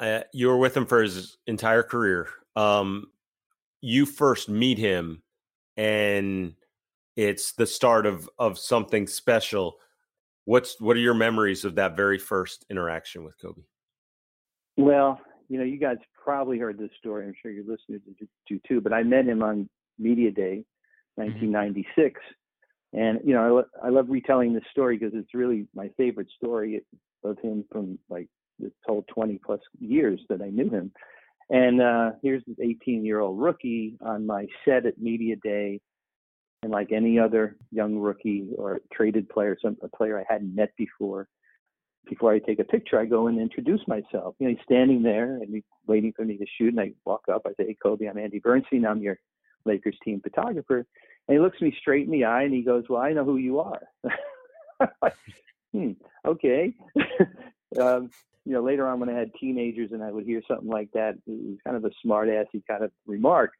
[0.00, 2.28] uh, you were with him for his entire career.
[2.54, 3.06] Um,
[3.80, 5.22] you first meet him
[5.76, 6.54] and
[7.16, 9.76] it's the start of of something special.
[10.44, 13.62] What's what are your memories of that very first interaction with Kobe?
[14.76, 17.26] Well, you know, you guys probably heard this story.
[17.26, 18.02] I'm sure your listeners
[18.48, 18.80] do too.
[18.80, 20.64] But I met him on Media Day,
[21.14, 22.98] 1996, mm-hmm.
[22.98, 26.28] and you know, I, lo- I love retelling this story because it's really my favorite
[26.36, 26.82] story
[27.24, 30.92] of him from like this whole 20 plus years that I knew him.
[31.48, 35.80] And uh, here's this 18 year old rookie on my set at Media Day.
[36.62, 40.70] And like any other young rookie or traded player, some a player I hadn't met
[40.76, 41.28] before,
[42.08, 44.34] before I take a picture, I go and introduce myself.
[44.38, 46.68] You know, he's standing there and he's waiting for me to shoot.
[46.68, 48.86] And I walk up, I say, Hey, Kobe, I'm Andy Bernstein.
[48.86, 49.18] I'm your
[49.64, 50.86] Lakers team photographer.
[51.28, 53.36] And he looks me straight in the eye and he goes, Well, I know who
[53.36, 53.82] you are.
[55.72, 55.92] hmm,
[56.24, 56.74] okay.
[57.80, 58.10] um,
[58.46, 61.14] you know, later on when I had teenagers and I would hear something like that,
[61.14, 63.50] it was kind of a smart assy kind of remark.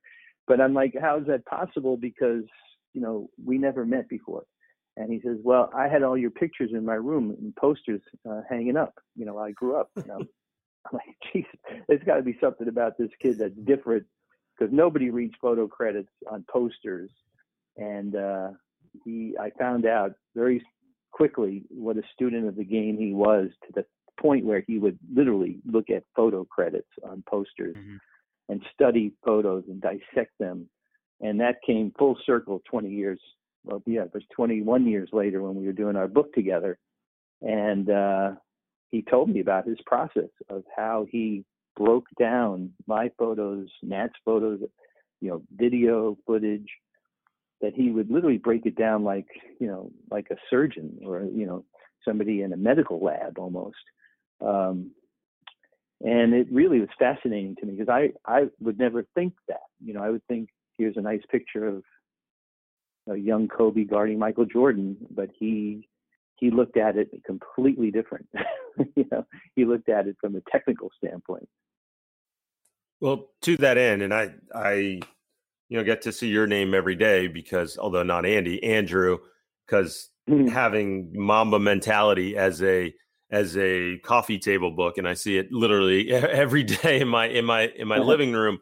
[0.47, 1.97] But I'm like, how is that possible?
[1.97, 2.45] Because,
[2.95, 4.45] you know, we never met before.
[4.97, 8.43] And he says, well, I had all your pictures in my room and posters uh,
[8.49, 8.95] hanging up.
[9.17, 9.91] You know, I grew up.
[9.97, 11.45] You know, I'm like, geez,
[11.89, 14.07] there's got to be something about this kid that's different
[14.57, 17.11] because nobody reads photo credits on posters.
[17.77, 18.51] And uh,
[19.05, 20.63] he, I found out very
[21.11, 23.85] quickly what a student of the game he was to the
[24.21, 27.97] point where he would literally look at photo credits on posters mm-hmm.
[28.49, 30.69] and study photos and dissect them.
[31.21, 33.21] And that came full circle 20 years.
[33.65, 36.79] Well, yeah, it was 21 years later when we were doing our book together.
[37.43, 38.33] And uh,
[38.91, 41.45] he told me about his process of how he
[41.77, 44.61] broke down my photos, Nat's photos,
[45.21, 46.69] you know, video footage,
[47.61, 49.27] that he would literally break it down like,
[49.61, 51.65] you know, like a surgeon or, you know,
[52.05, 53.77] somebody in a medical lab almost.
[54.41, 54.93] Um,
[56.05, 59.61] and it really was fascinating to me because I, I would never think that.
[59.83, 61.83] You know, I would think here's a nice picture of
[63.09, 65.89] a young Kobe guarding Michael Jordan, but he
[66.37, 68.29] he looked at it completely different.
[68.97, 71.49] you know, he looked at it from a technical standpoint.
[73.01, 74.75] Well, to that end, and I I
[75.69, 79.19] you know get to see your name every day because although not Andy, Andrew,
[79.67, 80.49] because mm-hmm.
[80.49, 82.93] having Mamba mentality as a
[83.31, 87.45] as a coffee table book and I see it literally every day in my in
[87.45, 88.05] my in my uh-huh.
[88.05, 88.59] living room.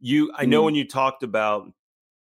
[0.00, 0.64] You I know mm-hmm.
[0.66, 1.72] when you talked about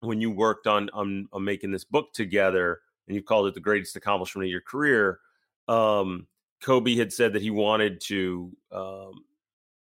[0.01, 3.60] when you worked on, on on making this book together and you called it the
[3.60, 5.19] greatest accomplishment of your career,
[5.67, 6.28] um,
[6.62, 9.23] Kobe had said that he wanted to um,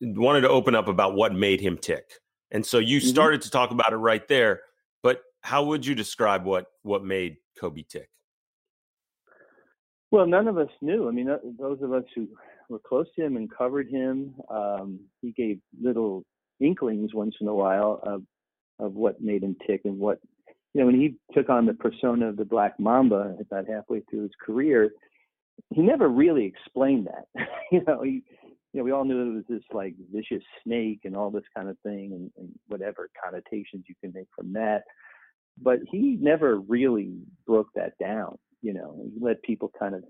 [0.01, 2.13] wanted to open up about what made him tick.
[2.51, 3.09] And so you mm-hmm.
[3.09, 4.63] started to talk about it right there.
[5.03, 8.09] But how would you describe what what made Kobe tick?
[10.11, 11.09] Well, none of us knew.
[11.09, 12.29] I mean, those of us who
[12.69, 16.25] were close to him and covered him, um, he gave little
[16.61, 18.23] inklings once in a while of
[18.81, 20.21] of what made him tick and what
[20.73, 24.23] you know when he took on the persona of the Black Mamba about halfway through
[24.23, 24.91] his career,
[25.75, 27.47] he never really explained that.
[27.73, 28.23] you know, he
[28.73, 31.69] you know we all knew it was this like vicious snake and all this kind
[31.69, 34.85] of thing and, and whatever connotations you can make from that.
[35.61, 37.15] But he never really
[37.47, 38.39] broke that down.
[38.63, 40.03] You know, he let people kind of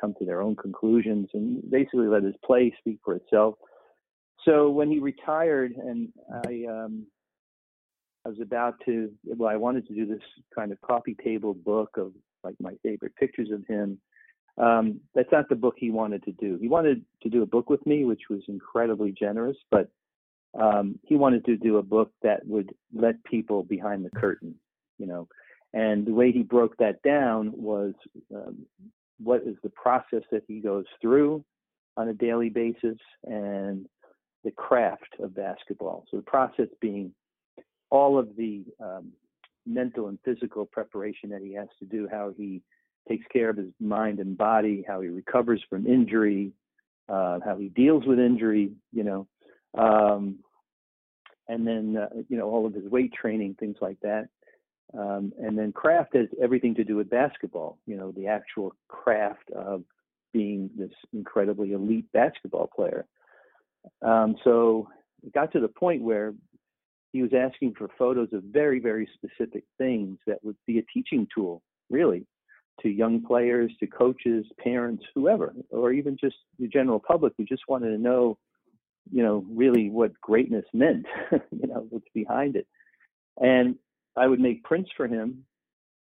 [0.00, 3.54] come to their own conclusions and basically let his play speak for itself.
[4.44, 6.08] So when he retired, and
[6.46, 7.06] I, um,
[8.24, 10.22] I was about to, well, I wanted to do this
[10.54, 13.98] kind of coffee table book of like my favorite pictures of him.
[14.56, 16.58] Um, that's not the book he wanted to do.
[16.60, 19.90] He wanted to do a book with me, which was incredibly generous, but
[20.58, 24.54] um, he wanted to do a book that would let people behind the curtain,
[24.98, 25.28] you know.
[25.72, 27.94] And the way he broke that down was
[28.34, 28.66] um,
[29.22, 31.44] what is the process that he goes through
[31.96, 33.86] on a daily basis and
[34.44, 36.06] the craft of basketball.
[36.10, 37.12] So the process being
[37.90, 39.12] all of the um,
[39.66, 42.62] mental and physical preparation that he has to do, how he
[43.08, 46.52] takes care of his mind and body, how he recovers from injury,
[47.08, 49.26] uh, how he deals with injury, you know,
[49.76, 50.38] um,
[51.48, 54.28] and then uh, you know all of his weight training, things like that.
[54.96, 59.50] Um, and then craft has everything to do with basketball, you know, the actual craft
[59.54, 59.84] of
[60.32, 63.06] being this incredibly elite basketball player.
[64.02, 64.88] Um, so
[65.24, 66.34] it got to the point where
[67.12, 71.26] he was asking for photos of very, very specific things that would be a teaching
[71.34, 72.26] tool, really,
[72.82, 77.62] to young players, to coaches, parents, whoever, or even just the general public who just
[77.68, 78.38] wanted to know,
[79.10, 82.66] you know, really what greatness meant, you know, what's behind it.
[83.38, 83.76] And
[84.16, 85.44] I would make prints for him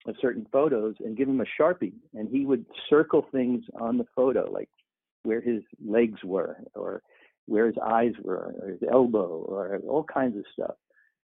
[0.07, 4.07] of certain photos and give him a sharpie, and he would circle things on the
[4.17, 4.71] photo, like
[5.25, 7.03] where his legs were, or
[7.47, 10.75] where his eyes were, or his elbow, or all kinds of stuff.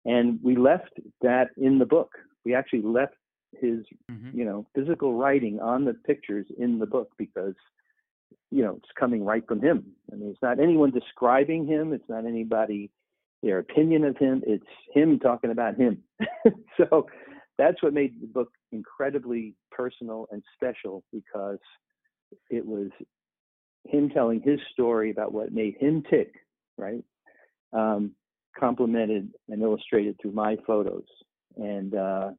[0.05, 2.13] And we left that in the book.
[2.45, 3.15] We actually left
[3.61, 4.37] his, mm-hmm.
[4.37, 7.55] you know, physical writing on the pictures in the book because,
[8.51, 9.85] you know, it's coming right from him.
[10.11, 11.93] I mean, it's not anyone describing him.
[11.93, 12.91] It's not anybody
[13.43, 14.43] their opinion of him.
[14.47, 16.03] It's him talking about him.
[16.77, 17.07] so
[17.59, 21.59] that's what made the book incredibly personal and special because
[22.51, 22.89] it was
[23.85, 26.35] him telling his story about what made him tick,
[26.79, 27.05] right?
[27.73, 28.13] Um,
[28.59, 31.05] complemented and illustrated through my photos.
[31.57, 32.31] And, uh,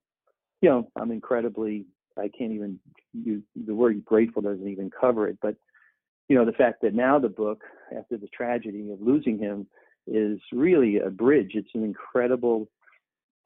[0.61, 1.85] you know, I'm incredibly,
[2.17, 2.79] I can't even
[3.13, 5.55] use the word grateful doesn't even cover it, but,
[6.29, 7.63] you know, the fact that now the book,
[7.95, 9.67] after the tragedy of losing him,
[10.07, 11.51] is really a bridge.
[11.53, 12.69] It's an incredible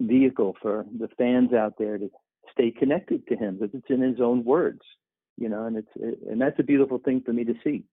[0.01, 2.09] vehicle for the fans out there to
[2.51, 4.81] stay connected to him because it's in his own words,
[5.37, 7.83] you know, and it's it, and that's a beautiful thing for me to see.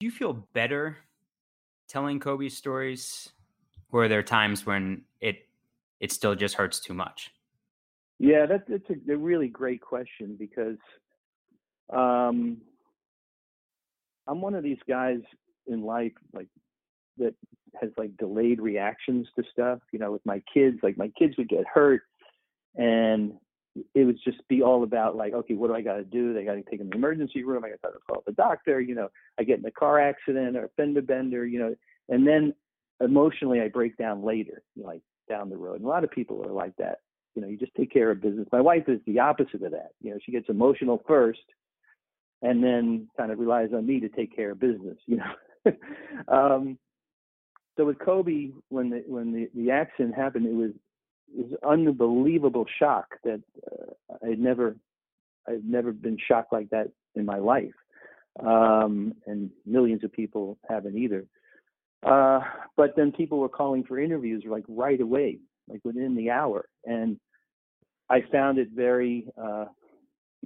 [0.00, 0.98] Do you feel better
[1.88, 3.30] telling Kobe stories,
[3.90, 5.46] or are there times when it
[6.00, 7.30] it still just hurts too much?
[8.18, 10.78] Yeah, that's it's a, a really great question because
[11.92, 12.58] um,
[14.26, 15.18] I'm one of these guys
[15.66, 16.48] in life, like
[17.18, 17.34] that
[17.80, 19.78] has like delayed reactions to stuff.
[19.92, 22.02] You know, with my kids, like my kids would get hurt,
[22.76, 23.34] and
[23.94, 26.34] it would just be all about like, okay, what do I got to do?
[26.34, 27.64] They got to take them to the emergency room.
[27.64, 28.80] I got to call the doctor.
[28.80, 31.46] You know, I get in a car accident or a fender bender.
[31.46, 31.74] You know,
[32.08, 32.54] and then
[33.00, 35.76] emotionally I break down later, like down the road.
[35.76, 36.98] And a lot of people are like that.
[37.34, 38.46] You know, you just take care of business.
[38.52, 39.92] My wife is the opposite of that.
[40.02, 41.40] You know, she gets emotional first,
[42.42, 44.98] and then kind of relies on me to take care of business.
[45.06, 45.72] You know.
[46.28, 46.78] um,
[47.76, 50.72] so with Kobe, when the when the, the accident happened, it was
[51.34, 54.76] it was unbelievable shock that uh, I had never
[55.48, 57.74] I've never been shocked like that in my life,
[58.40, 61.24] um, and millions of people haven't either.
[62.02, 62.40] Uh,
[62.76, 67.18] but then people were calling for interviews like right away, like within the hour, and
[68.10, 69.64] I found it very uh,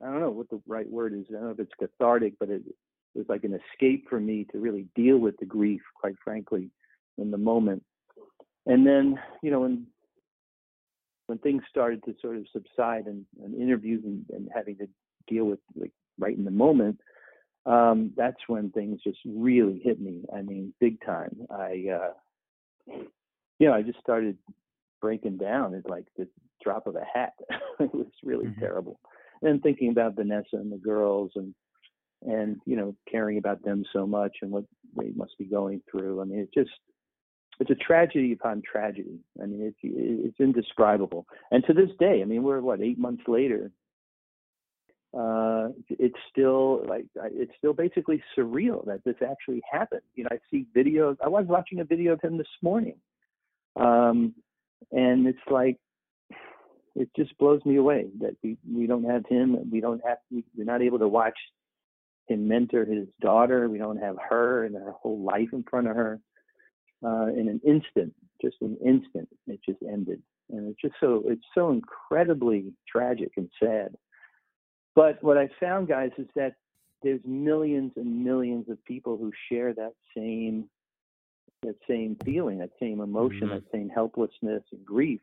[0.01, 1.25] I don't know what the right word is.
[1.31, 2.63] I don't know if it's cathartic, but it
[3.17, 6.71] was like an escape for me to really deal with the grief, quite frankly
[7.19, 7.83] in the moment.
[8.67, 9.87] And then, you know, when
[11.27, 14.87] when things started to sort of subside and, and interviews and, and, having to
[15.27, 15.91] deal with like
[16.21, 17.01] right in the moment,
[17.65, 20.23] um, that's when things just really hit me.
[20.33, 21.37] I mean, big time.
[21.51, 22.95] I, uh,
[23.59, 24.39] you know, I just started
[25.01, 26.29] breaking down at like the
[26.63, 27.33] drop of a hat.
[27.81, 28.61] it was really mm-hmm.
[28.61, 29.01] terrible.
[29.43, 31.55] And thinking about Vanessa and the girls and
[32.23, 34.65] and you know caring about them so much and what
[34.99, 36.21] they must be going through.
[36.21, 36.71] I mean, it just
[37.59, 39.19] it's a tragedy upon tragedy.
[39.43, 41.27] I mean, it's it's indescribable.
[41.51, 43.71] And to this day, I mean, we're what eight months later.
[45.17, 50.03] Uh, it's still like it's still basically surreal that this actually happened.
[50.15, 51.17] You know, I see videos.
[51.25, 52.97] I was watching a video of him this morning,
[53.77, 54.35] um,
[54.93, 55.79] and it's like
[56.95, 59.71] it just blows me away that we we don't have him.
[59.71, 60.19] We don't have.
[60.31, 61.39] We're not able to watch
[62.29, 63.71] him mentor his daughter.
[63.71, 66.21] We don't have her and her whole life in front of her
[67.07, 70.21] uh, in an instant, just an instant, it just ended.
[70.51, 73.95] And it's just so it's so incredibly tragic and sad.
[74.95, 76.55] But what I found, guys, is that
[77.03, 80.69] there's millions and millions of people who share that same
[81.63, 83.55] that same feeling, that same emotion, mm-hmm.
[83.55, 85.21] that same helplessness and grief.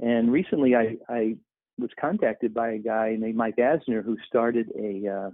[0.00, 1.36] And recently, I, I
[1.78, 5.30] was contacted by a guy named Mike Asner who started a uh,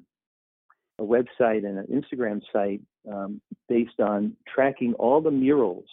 [0.99, 2.81] a website and an Instagram site
[3.11, 5.87] um, based on tracking all the murals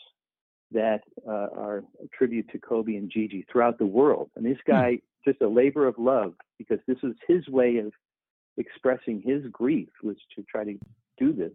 [0.72, 4.30] that uh, are a tribute to Kobe and Gigi throughout the world.
[4.36, 4.72] And this hmm.
[4.72, 7.92] guy, just a labor of love, because this was his way of
[8.58, 10.78] expressing his grief, was to try to
[11.18, 11.52] do this.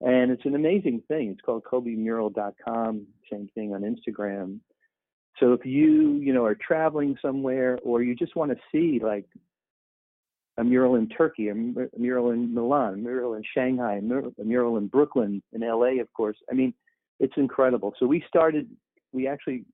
[0.00, 1.30] And it's an amazing thing.
[1.30, 3.06] It's called KobeMural.com.
[3.30, 4.60] Same thing on Instagram.
[5.40, 9.26] So if you, you know, are traveling somewhere or you just want to see like
[10.58, 14.86] a mural in Turkey, a mural in Milan, a mural in Shanghai, a mural in
[14.86, 16.36] Brooklyn, in LA, of course.
[16.50, 16.72] I mean,
[17.20, 17.94] it's incredible.
[17.98, 18.68] So we started,
[19.12, 19.64] we actually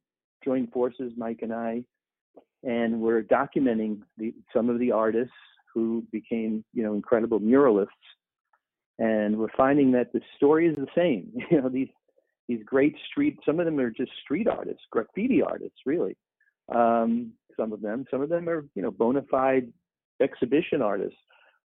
[0.45, 1.85] joined forces, Mike and I,
[2.65, 5.35] and we're documenting the, some of the artists
[5.73, 7.87] who became, you know, incredible muralists.
[8.99, 11.33] And we're finding that the story is the same.
[11.51, 11.89] You know, these
[12.49, 16.17] these great street, some of them are just street artists, graffiti artists, really.
[16.75, 19.73] Um, some of them, some of them are, you know, bona fide
[20.23, 21.19] exhibition artists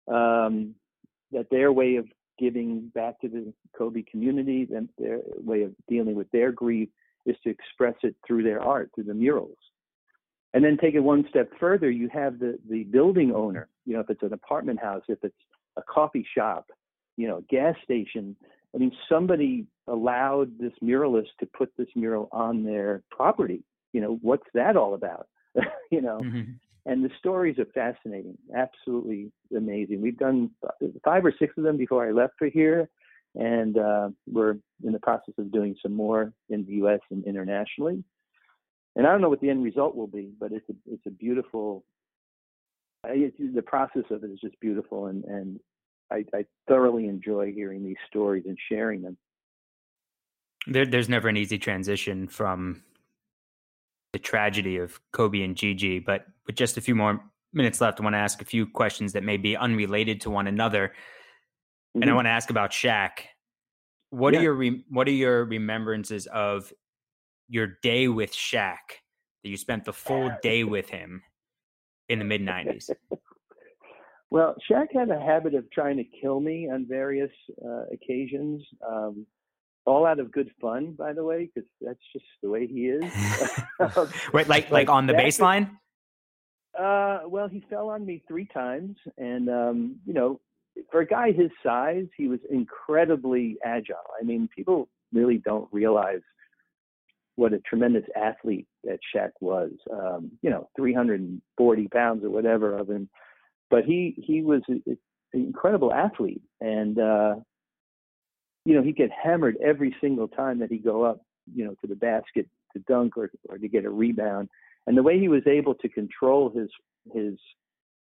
[0.07, 0.75] um,
[1.31, 2.05] that their way of
[2.39, 6.89] giving back to the Kobe community and their way of dealing with their grief
[7.25, 9.57] is to express it through their art, through the murals.
[10.53, 14.01] And then take it one step further, you have the, the building owner, you know,
[14.01, 15.35] if it's an apartment house, if it's
[15.77, 16.67] a coffee shop,
[17.17, 18.35] you know, a gas station.
[18.75, 23.63] I mean, somebody allowed this muralist to put this mural on their property.
[23.93, 25.27] You know, what's that all about?
[25.91, 26.51] you know, mm-hmm
[26.85, 30.01] and the stories are fascinating, absolutely amazing.
[30.01, 30.51] We've done
[31.03, 32.89] five or six of them before I left for here,
[33.35, 36.99] and uh, we're in the process of doing some more in the U.S.
[37.09, 38.03] and internationally.
[38.95, 41.11] And I don't know what the end result will be, but it's a it's a
[41.11, 41.83] beautiful.
[43.05, 45.59] It's, the process of it is just beautiful, and and
[46.11, 49.17] I, I thoroughly enjoy hearing these stories and sharing them.
[50.67, 52.83] There, there's never an easy transition from
[54.13, 55.99] the tragedy of Kobe and Gigi.
[55.99, 57.19] But with just a few more
[57.51, 60.47] minutes left, I want to ask a few questions that may be unrelated to one
[60.47, 60.89] another.
[60.89, 62.01] Mm-hmm.
[62.01, 62.15] And I mm-hmm.
[62.15, 63.09] want to ask about Shaq.
[64.11, 64.39] What yeah.
[64.39, 66.71] are your re- what are your remembrances of
[67.49, 68.77] your day with Shaq
[69.43, 71.23] that you spent the full day with him
[72.09, 72.91] in the mid '90s?
[74.29, 77.31] Well, Shaq had a habit of trying to kill me on various
[77.63, 78.63] uh, occasions.
[78.87, 79.27] Um,
[79.85, 83.03] all out of good fun, by the way, because that's just the way he is.
[84.33, 85.69] Wait, like like on the baseline?
[86.77, 90.39] Uh, well, he fell on me three times, and um, you know,
[90.91, 93.97] for a guy his size, he was incredibly agile.
[94.19, 96.21] I mean, people really don't realize
[97.35, 99.71] what a tremendous athlete that Shaq was.
[99.91, 103.09] Um, you know, 340 pounds or whatever of him,
[103.69, 104.97] but he he was an
[105.33, 107.35] incredible athlete, and uh,
[108.65, 111.21] you know, he get hammered every single time that he go up,
[111.53, 114.49] you know, to the basket to dunk or, or to get a rebound.
[114.87, 116.69] And the way he was able to control his
[117.13, 117.37] his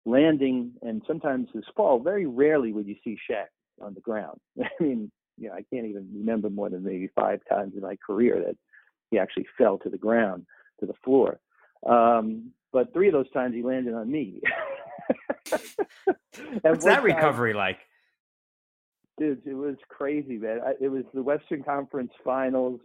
[0.06, 3.48] landing and sometimes his fall, very rarely would you see Shaq
[3.82, 4.40] on the ground.
[4.62, 7.98] I mean, you know, I can't even remember more than maybe five times in my
[8.06, 8.58] career that
[9.12, 10.46] he actually fell to the ground,
[10.80, 11.40] to the floor.
[11.88, 14.42] Um, but three of those times he landed on me.
[16.62, 17.80] What's that recovery time, like?
[19.18, 20.60] Dude, it was crazy, man.
[20.66, 22.80] I, it was the Western Conference Finals.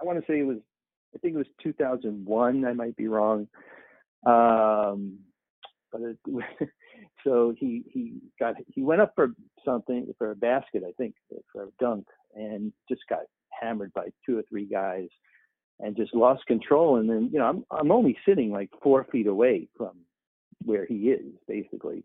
[0.00, 0.58] I want to say it was,
[1.14, 2.64] I think it was 2001.
[2.64, 3.48] I might be wrong.
[4.26, 5.18] Um,
[5.92, 6.18] but it,
[7.24, 9.28] so he he got he went up for
[9.64, 11.14] something for a basket, I think,
[11.52, 13.20] for a dunk, and just got
[13.60, 15.08] hammered by two or three guys,
[15.80, 16.96] and just lost control.
[16.96, 19.92] And then you know I'm I'm only sitting like four feet away from
[20.64, 22.04] where he is basically,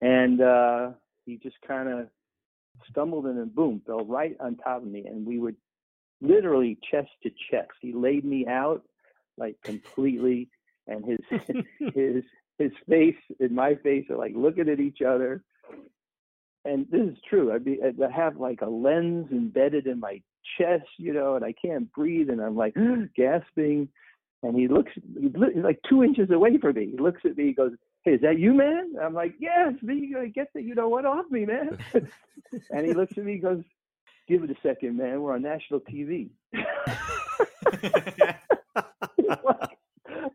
[0.00, 0.90] and uh,
[1.24, 2.08] he just kind of
[2.90, 5.04] stumbled and then boom, fell right on top of me.
[5.06, 5.54] And we were
[6.20, 7.72] literally chest to chest.
[7.80, 8.82] He laid me out
[9.36, 10.48] like completely
[10.86, 11.40] and his
[11.94, 12.24] his
[12.58, 15.42] his face and my face are like looking at each other.
[16.64, 17.52] and this is true.
[17.52, 20.22] I be I have like a lens embedded in my
[20.58, 22.74] chest, you know, and I can't breathe, and I'm like
[23.16, 23.88] gasping.
[24.42, 26.90] And he looks, he's like two inches away from me.
[26.90, 27.72] He looks at me, he goes,
[28.04, 30.14] "Hey, is that you, man?" I'm like, "Yeah, it's me.
[30.34, 31.78] Get the, you know what, off me, man."
[32.70, 33.62] and he looks at me, goes,
[34.28, 35.22] "Give it a second, man.
[35.22, 36.30] We're on national TV."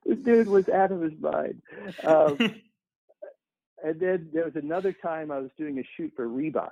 [0.06, 1.62] this dude was out of his mind.
[2.04, 2.38] Um,
[3.84, 6.72] and then there was another time I was doing a shoot for Reebok,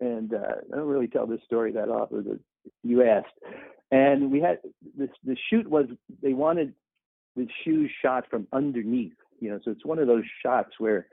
[0.00, 3.34] and uh, I don't really tell this story that often, but you asked.
[3.90, 4.58] And we had
[4.96, 5.10] this.
[5.24, 5.86] The shoot was
[6.22, 6.74] they wanted
[7.36, 9.58] the shoes shot from underneath, you know.
[9.64, 11.06] So it's one of those shots where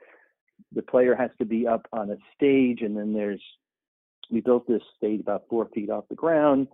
[0.73, 3.41] the player has to be up on a stage, and then there's
[4.31, 6.67] we built this stage about four feet off the ground,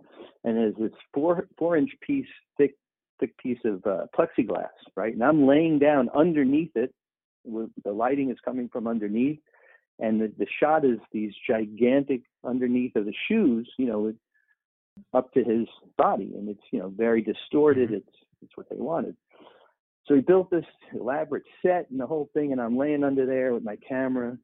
[0.44, 2.26] and there's this four four inch piece
[2.56, 2.74] thick
[3.20, 5.12] thick piece of uh, plexiglass, right?
[5.12, 6.94] And I'm laying down underneath it.
[7.44, 9.40] The lighting is coming from underneath,
[9.98, 14.12] and the, the shot is these gigantic underneath of the shoes, you know,
[15.14, 17.88] up to his body, and it's you know very distorted.
[17.88, 17.96] Mm-hmm.
[17.96, 19.16] It's it's what they wanted.
[20.08, 20.64] So he built this
[20.98, 24.38] elaborate set and the whole thing, and I'm laying under there with my camera,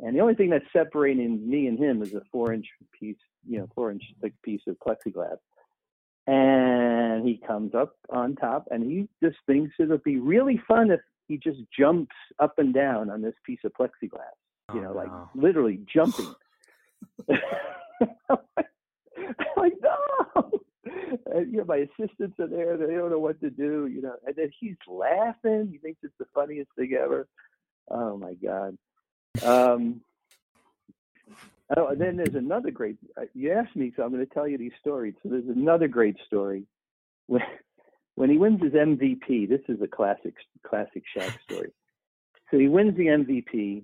[0.00, 2.66] and the only thing that's separating me and him is a four-inch
[2.98, 5.38] piece, you know, four-inch thick piece of plexiglass.
[6.28, 11.00] And he comes up on top, and he just thinks it'll be really fun if
[11.26, 14.36] he just jumps up and down on this piece of plexiglass,
[14.72, 14.96] you oh, know, no.
[14.96, 16.32] like literally jumping.
[19.56, 20.50] like, no.
[21.34, 24.14] You know, my assistants are there; they don't know what to do, you know.
[24.26, 27.26] And then he's laughing; he thinks it's the funniest thing ever.
[27.90, 28.78] Oh my god!
[29.42, 30.00] Um,
[31.76, 32.96] oh, and then there's another great.
[33.16, 35.14] Uh, you asked me, so I'm going to tell you these stories.
[35.22, 36.64] So there's another great story
[37.26, 37.42] when
[38.14, 39.48] when he wins his MVP.
[39.48, 40.34] This is a classic
[40.66, 41.72] classic Shaq story.
[42.50, 43.82] So he wins the MVP,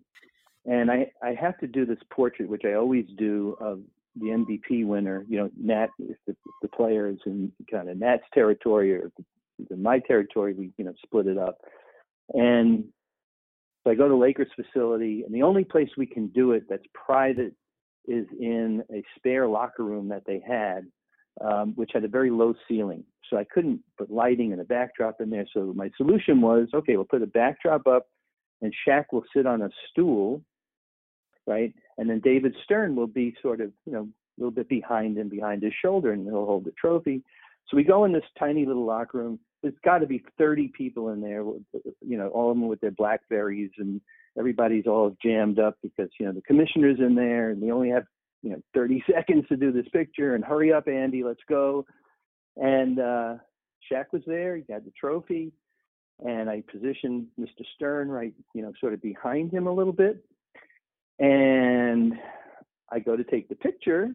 [0.66, 3.80] and I I have to do this portrait, which I always do of
[4.16, 5.24] the MVP winner.
[5.28, 9.10] You know, Nat if the, if the player is in kind of Nat's territory or
[9.70, 11.58] in my territory, we you know split it up,
[12.34, 12.84] and
[13.84, 16.84] so I go to Lakers facility, and the only place we can do it that's
[16.92, 17.54] private
[18.06, 20.86] is in a spare locker room that they had,
[21.44, 23.04] um, which had a very low ceiling.
[23.30, 25.44] So I couldn't put lighting and a backdrop in there.
[25.52, 28.06] So my solution was, okay, we'll put a backdrop up,
[28.62, 30.42] and Shaq will sit on a stool,
[31.46, 31.72] right?
[31.98, 35.28] And then David Stern will be sort of, you know, a little bit behind him,
[35.28, 37.22] behind his shoulder, and he'll hold the trophy.
[37.68, 41.10] So we go in this tiny little locker room there's got to be 30 people
[41.10, 44.00] in there, you know, all of them with their Blackberries, and
[44.38, 48.04] everybody's all jammed up because you know the commissioner's in there, and they only have
[48.42, 51.84] you know 30 seconds to do this picture, and hurry up, Andy, let's go.
[52.56, 53.34] And uh,
[53.90, 55.52] Shaq was there; he had the trophy,
[56.24, 57.64] and I positioned Mr.
[57.74, 60.24] Stern right, you know, sort of behind him a little bit,
[61.18, 62.14] and
[62.90, 64.08] I go to take the picture,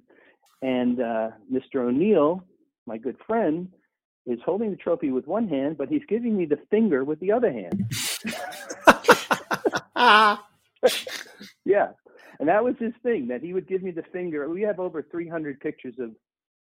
[0.61, 1.87] and uh, Mr.
[1.87, 2.43] O'Neal,
[2.85, 3.67] my good friend
[4.25, 7.31] is holding the trophy with one hand, but he's giving me the finger with the
[7.31, 7.85] other hand.
[11.65, 11.89] yeah.
[12.39, 14.49] And that was his thing, that he would give me the finger.
[14.49, 16.11] We have over 300 pictures of,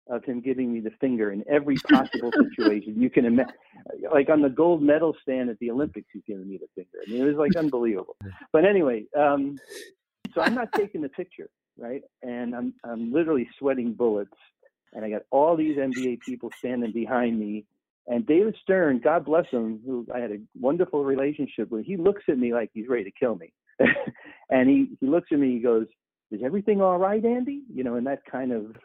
[0.08, 3.54] of him giving me the finger in every possible situation you can imagine.
[4.12, 6.98] Like on the gold medal stand at the Olympics, he's giving me the finger.
[7.06, 8.16] I mean, it was like unbelievable.
[8.52, 9.58] But anyway, um,
[10.34, 12.02] so I'm not taking the picture, right?
[12.22, 14.36] And I'm, I'm literally sweating bullets
[14.92, 17.64] and I got all these NBA people standing behind me.
[18.06, 22.22] And David Stern, God bless him, who I had a wonderful relationship with, he looks
[22.28, 23.52] at me like he's ready to kill me.
[24.50, 25.86] and he, he looks at me, he goes,
[26.30, 27.62] Is everything all right, Andy?
[27.72, 28.76] You know, and that kind of,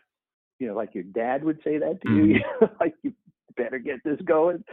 [0.59, 2.35] you know, like your dad would say that to mm.
[2.35, 2.41] you,
[2.79, 3.13] like you
[3.57, 4.63] better get this going.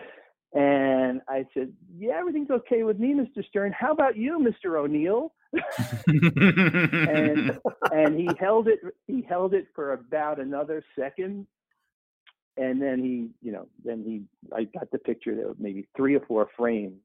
[0.55, 3.47] And I said, Yeah, everything's okay with me, Mr.
[3.49, 3.73] Stern.
[3.73, 4.79] How about you, Mr.
[4.79, 5.33] O'Neal?
[6.07, 7.59] and
[7.93, 11.47] and he held it he held it for about another second
[12.57, 14.23] and then he you know then he
[14.57, 17.03] i got the picture there maybe three or four frames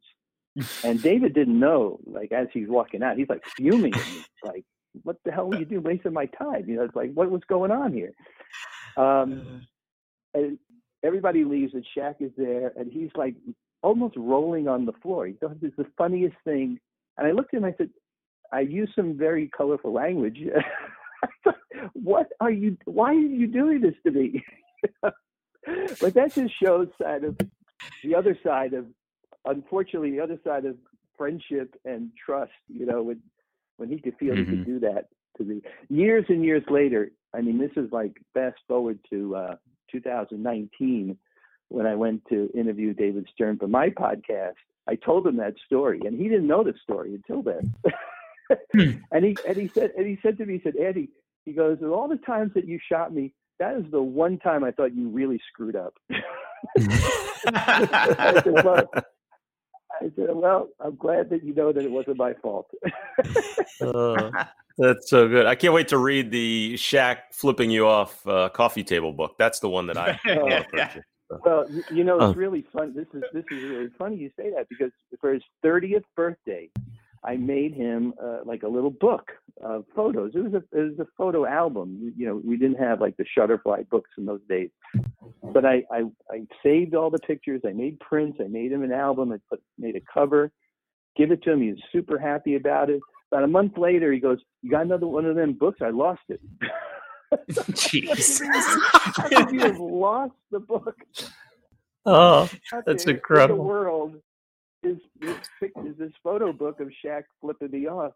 [0.83, 4.65] and david didn't know like as he's walking out he's like fuming at me like
[5.03, 7.41] what the hell were you doing wasting my time you know it's like what was
[7.49, 8.13] going on here
[8.95, 9.61] um
[10.33, 10.57] and
[11.07, 13.35] everybody leaves and Shaq is there and he's like
[13.81, 16.79] almost rolling on the floor he thought this is the funniest thing
[17.17, 17.89] and i looked at him and i said
[18.51, 20.39] I use some very colorful language.
[21.93, 22.77] what are you?
[22.85, 24.43] Why are you doing this to me?
[25.01, 27.37] but that just shows side of
[28.03, 28.85] the other side of,
[29.45, 30.75] unfortunately, the other side of
[31.17, 32.51] friendship and trust.
[32.67, 33.21] You know, when
[33.77, 34.39] when he could feel mm-hmm.
[34.39, 34.79] he could mm-hmm.
[34.79, 35.61] do that to me.
[35.89, 39.55] Years and years later, I mean, this is like fast forward to uh,
[39.91, 41.17] 2019
[41.69, 44.55] when I went to interview David Stern for my podcast.
[44.87, 47.73] I told him that story, and he didn't know the story until then.
[48.73, 48.91] Hmm.
[49.11, 51.09] and he and he said and he said to me, he said, Eddie,
[51.45, 54.63] he goes, of all the times that you shot me, that is the one time
[54.63, 55.93] I thought you really screwed up.
[57.47, 58.89] I, said, well,
[60.01, 62.69] I said, well, I'm glad that you know that it wasn't my fault.
[63.81, 64.31] uh,
[64.77, 65.45] that's so good.
[65.45, 69.35] I can't wait to read the Shaq flipping you off uh, coffee table book.
[69.37, 70.19] That's the one that I.
[71.29, 72.33] Uh, well, you know, it's oh.
[72.35, 72.93] really fun.
[72.95, 76.69] This is this is really funny you say that because for his 30th birthday,
[77.23, 80.31] I made him uh, like a little book of photos.
[80.35, 82.13] It was a it was a photo album.
[82.15, 84.69] You know, we didn't have like the Shutterfly books in those days,
[85.41, 87.61] but I I, I saved all the pictures.
[87.65, 88.39] I made prints.
[88.41, 89.31] I made him an album.
[89.31, 90.51] I put made a cover,
[91.15, 91.61] give it to him.
[91.61, 93.01] He was super happy about it.
[93.31, 95.79] About a month later, he goes, "You got another one of them books?
[95.81, 96.41] I lost it."
[97.49, 98.41] Jeez,
[99.51, 100.95] you have lost the book.
[102.05, 102.49] Oh,
[102.85, 103.57] that's incredible.
[103.57, 104.21] The world
[104.83, 108.13] is this, is this photo book of Shaq flipping me off.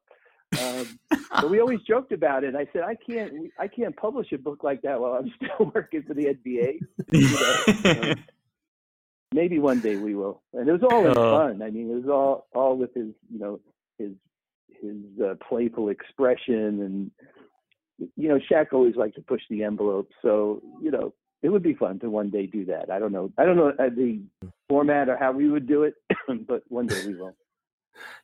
[0.60, 1.00] Um,
[1.32, 2.56] but we always joked about it.
[2.56, 6.04] I said, I can't, I can't publish a book like that while I'm still working
[6.04, 6.80] for the NBA.
[7.12, 8.14] You know,
[9.34, 10.42] maybe one day we will.
[10.54, 11.62] And it was all in uh, fun.
[11.62, 13.60] I mean, it was all, all with his, you know,
[13.98, 14.12] his,
[14.82, 17.12] his uh, playful expression and,
[18.16, 20.10] you know, Shaq always liked to push the envelope.
[20.24, 22.92] So, you know, it would be fun to one day do that.
[22.92, 23.32] I don't know.
[23.38, 24.22] I don't know uh, the
[24.70, 25.96] format or how we would do it,
[26.48, 27.36] but one day we will.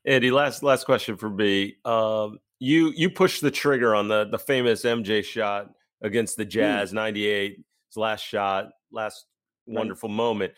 [0.05, 1.77] Andy, last last question for me.
[1.83, 6.49] Um, you you pushed the trigger on the the famous MJ shot against the hmm.
[6.49, 7.57] Jazz, '98.
[7.89, 9.25] His last shot, last
[9.67, 9.77] right.
[9.77, 10.53] wonderful moment.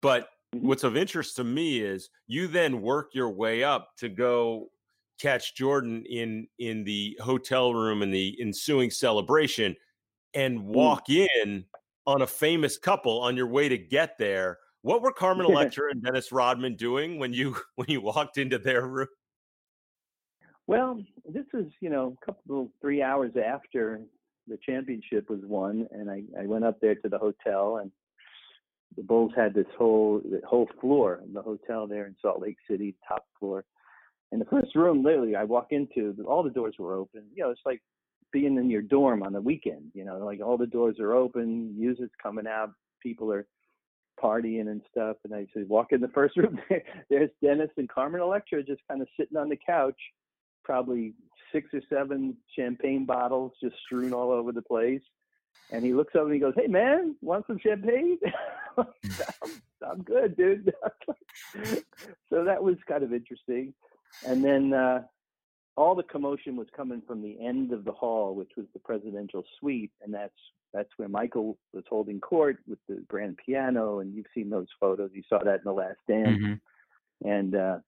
[0.00, 0.66] But mm-hmm.
[0.66, 4.70] what's of interest to me is you then work your way up to go
[5.20, 9.76] catch Jordan in in the hotel room in the ensuing celebration
[10.34, 10.72] and hmm.
[10.72, 11.64] walk in
[12.08, 14.58] on a famous couple on your way to get there.
[14.80, 18.86] What were Carmen Electra and Dennis Rodman doing when you when you walked into their
[18.86, 19.08] room?
[20.66, 24.00] Well, this was you know a couple three hours after
[24.48, 27.92] the championship was won, and I, I went up there to the hotel, and
[28.96, 32.56] the Bulls had this whole the whole floor in the hotel there in Salt Lake
[32.68, 33.64] City, top floor.
[34.32, 37.22] And the first room, literally, I walk into, all the doors were open.
[37.34, 37.80] You know, it's like
[38.32, 39.90] being in your dorm on the weekend.
[39.94, 42.72] You know, like all the doors are open, music's coming out,
[43.02, 43.46] people are
[44.22, 45.16] partying and stuff.
[45.24, 46.60] And I said, walk in the first room.
[47.10, 49.98] There's Dennis and Carmen Electra just kind of sitting on the couch,
[50.64, 51.14] probably
[51.52, 55.02] six or seven champagne bottles just strewn all over the place.
[55.70, 58.18] And he looks up and he goes, "Hey man, want some champagne?"
[58.78, 58.86] I'm,
[59.86, 60.72] I'm good, dude.
[62.30, 63.74] so that was kind of interesting.
[64.26, 65.02] And then uh,
[65.78, 69.44] all the commotion was coming from the end of the hall, which was the presidential
[69.58, 70.32] suite, and that's
[70.74, 75.10] that's where Michael was holding court with the grand piano, and you've seen those photos.
[75.14, 77.28] You saw that in the Last Dance, mm-hmm.
[77.28, 77.78] and uh,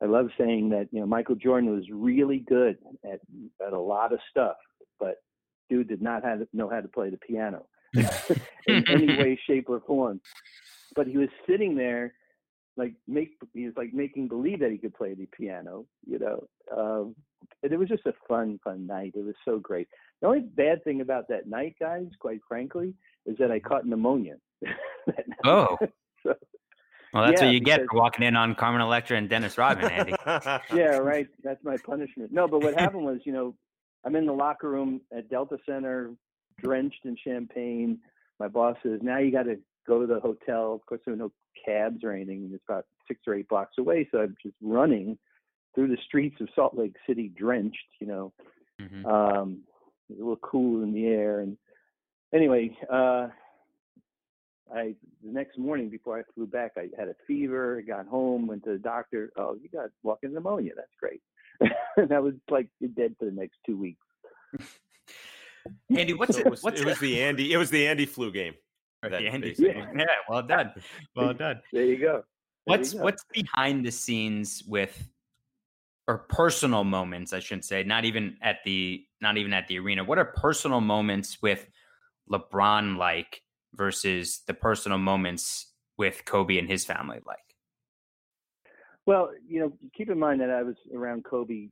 [0.00, 3.20] I love saying that you know Michael Jordan was really good at
[3.66, 4.56] at a lot of stuff,
[5.00, 5.16] but
[5.68, 7.66] dude did not have, know how to play the piano
[8.66, 10.20] in any way, shape, or form.
[10.94, 12.14] But he was sitting there
[12.76, 16.46] like make he was like making believe that he could play the piano, you know.
[16.76, 17.14] Um,
[17.62, 19.12] and it was just a fun, fun night.
[19.14, 19.88] It was so great.
[20.20, 22.94] The only bad thing about that night, guys, quite frankly,
[23.26, 24.36] is that I caught pneumonia.
[25.44, 25.76] oh.
[26.22, 26.34] so,
[27.12, 29.90] well, that's yeah, what you get for walking in on Carmen Electra and Dennis Rodman,
[29.90, 30.14] Andy.
[30.72, 31.26] yeah, right.
[31.42, 32.32] That's my punishment.
[32.32, 33.54] No, but what happened was, you know,
[34.04, 36.12] I'm in the locker room at Delta Center,
[36.58, 37.98] drenched in champagne.
[38.40, 41.18] My boss says, "Now you got to go to the hotel." Of course, there were
[41.18, 41.32] no
[41.64, 42.50] cabs or anything.
[42.52, 45.18] It's about six or eight blocks away, so I'm just running
[45.74, 47.78] through the streets of Salt Lake City, drenched.
[48.00, 48.32] You know,
[48.80, 49.06] mm-hmm.
[49.06, 49.62] um,
[50.10, 51.40] a little cool in the air.
[51.40, 51.56] And
[52.34, 53.28] anyway, uh,
[54.74, 57.82] I the next morning before I flew back, I had a fever.
[57.86, 59.32] Got home, went to the doctor.
[59.36, 60.72] Oh, you got walking pneumonia.
[60.76, 61.20] That's great.
[61.96, 64.06] and I was like dead for the next two weeks.
[65.96, 66.48] Andy, what's it?
[66.48, 67.52] Was, what's it was the Andy.
[67.52, 68.54] It was the Andy flu game.
[69.02, 69.54] The Andy.
[69.58, 69.86] Yeah.
[69.96, 70.04] yeah.
[70.28, 70.72] Well done.
[71.16, 71.60] Well done.
[71.72, 72.12] there you go.
[72.12, 72.22] There
[72.64, 73.04] what's you go.
[73.04, 75.08] what's behind the scenes with
[76.08, 80.04] or personal moments, I should say, not even at the not even at the arena.
[80.04, 81.66] What are personal moments with
[82.30, 83.42] LeBron like
[83.74, 87.38] versus the personal moments with Kobe and his family like?
[89.06, 91.68] Well, you know, keep in mind that I was around Kobe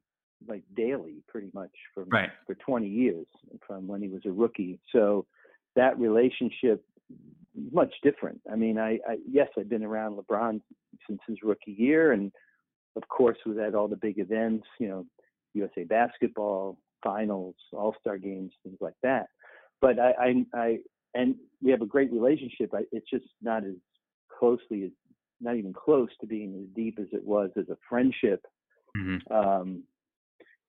[0.49, 2.31] like daily, pretty much for right.
[2.47, 3.26] for 20 years
[3.66, 4.81] from when he was a rookie.
[4.93, 5.26] So
[5.76, 6.85] that relationship
[7.72, 8.40] much different.
[8.50, 10.61] I mean, I, I yes, I've been around LeBron
[11.08, 12.32] since his rookie year, and
[12.96, 15.06] of course, we've had all the big events, you know,
[15.54, 19.26] USA basketball, finals, all star games, things like that.
[19.80, 20.78] But I, I, I,
[21.14, 22.70] and we have a great relationship.
[22.74, 23.74] I, it's just not as
[24.38, 24.90] closely as,
[25.40, 28.44] not even close to being as deep as it was as a friendship.
[28.96, 29.32] Mm-hmm.
[29.32, 29.84] Um,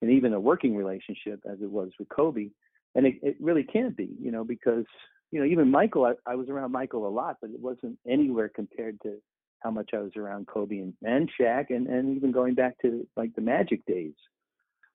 [0.02, 2.50] and even a working relationship as it was with Kobe.
[2.96, 4.86] And it, it really can't be, you know, because
[5.32, 8.50] you know even Michael, I, I was around Michael a lot, but it wasn't anywhere
[8.50, 9.18] compared to
[9.60, 13.08] how much I was around Kobe and, and Shaq, and and even going back to
[13.16, 14.14] like the Magic days.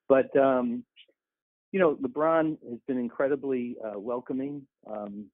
[0.08, 0.84] But um,
[1.72, 5.26] you know, LeBron has been incredibly uh, welcoming, um,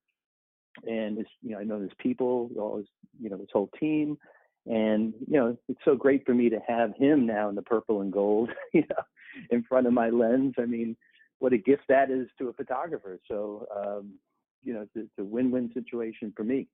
[0.84, 2.86] and his, you know, I know his people, all his,
[3.20, 4.18] you know, his whole team,
[4.66, 8.00] and you know, it's so great for me to have him now in the purple
[8.00, 9.02] and gold, you know,
[9.50, 10.54] in front of my lens.
[10.58, 10.96] I mean,
[11.38, 13.18] what a gift that is to a photographer.
[13.28, 14.14] So, um,
[14.62, 16.68] you know, it's, it's a win-win situation for me.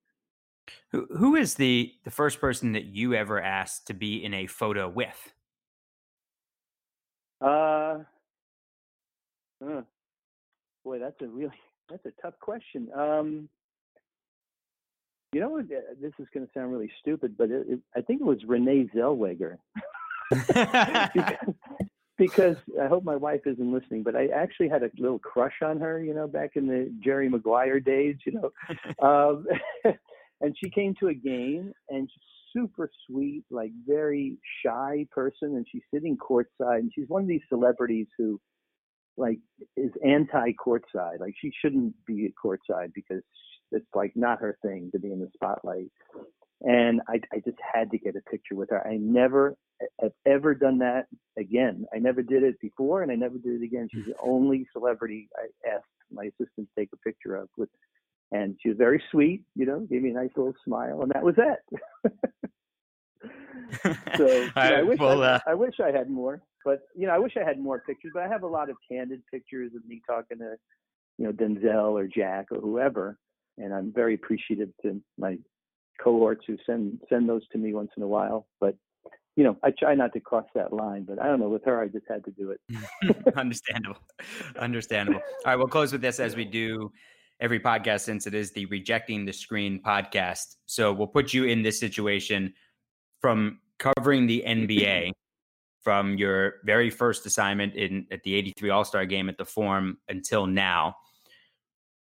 [0.92, 4.46] Who who is the the first person that you ever asked to be in a
[4.46, 5.32] photo with?
[7.40, 8.00] Uh,
[9.64, 9.82] uh
[10.84, 11.52] boy, that's a really
[11.88, 12.88] that's a tough question.
[12.94, 13.48] Um,
[15.32, 18.24] you know, this is going to sound really stupid, but it, it, I think it
[18.24, 19.58] was Renee Zellweger.
[20.30, 21.54] because,
[22.18, 25.80] because, I hope my wife isn't listening, but I actually had a little crush on
[25.80, 28.50] her, you know, back in the Jerry Maguire days, you know.
[29.06, 29.46] um,
[30.40, 35.66] and she came to a game and she's super sweet, like very shy person, and
[35.70, 38.40] she's sitting courtside, and she's one of these celebrities who
[39.16, 39.38] like
[39.76, 41.20] is anti courtside.
[41.20, 43.22] Like she shouldn't be at courtside because
[43.72, 45.90] it's like not her thing to be in the spotlight.
[46.60, 48.84] And I, I just had to get a picture with her.
[48.86, 49.56] I never
[50.00, 51.06] have ever done that
[51.38, 51.84] again.
[51.94, 53.88] I never did it before, and I never did it again.
[53.92, 57.68] She's the only celebrity I asked my assistant to take a picture of with
[58.30, 61.22] and she was very sweet, you know, gave me a nice little smile, and that
[61.22, 62.12] was it.
[64.16, 65.38] so you know, I, wish well, I, uh...
[65.46, 68.12] I, wish I had more, but you know, I wish I had more pictures.
[68.14, 70.56] But I have a lot of candid pictures of me talking to,
[71.16, 73.18] you know, Denzel or Jack or whoever,
[73.56, 75.38] and I'm very appreciative to my
[76.02, 78.46] cohorts who send send those to me once in a while.
[78.60, 78.76] But
[79.36, 81.48] you know, I try not to cross that line, but I don't know.
[81.48, 82.60] With her, I just had to do it.
[83.36, 84.00] Understandable.
[84.58, 85.20] Understandable.
[85.20, 86.90] All right, we'll close with this as we do
[87.40, 90.56] every podcast since it is the Rejecting the Screen podcast.
[90.66, 92.52] So we'll put you in this situation
[93.20, 95.12] from covering the NBA
[95.82, 100.46] from your very first assignment in at the 83 All-Star game at the Forum until
[100.46, 100.96] now.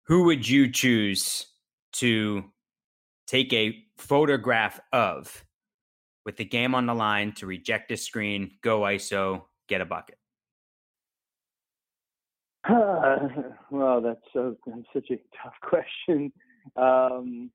[0.08, 1.48] Who would you choose
[1.94, 2.46] to
[3.28, 5.46] take a photograph of
[6.26, 10.18] with the game on the line to reject a screen, go ISO, get a bucket?
[12.68, 13.18] Uh,
[13.72, 16.32] well, that's so that's such a tough question.
[16.76, 17.52] Um,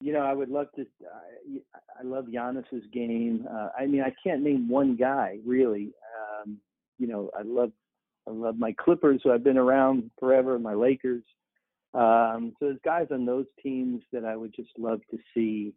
[0.00, 0.82] you know, I would love to.
[0.82, 1.58] Uh,
[1.98, 3.46] I love Giannis's game.
[3.50, 5.92] Uh, I mean, I can't name one guy really.
[6.42, 6.58] Um,
[6.98, 7.72] you know, I love
[8.28, 10.58] I love my Clippers, who I've been around forever.
[10.58, 11.22] My Lakers.
[11.94, 15.74] Um, so there's guys on those teams that I would just love to see.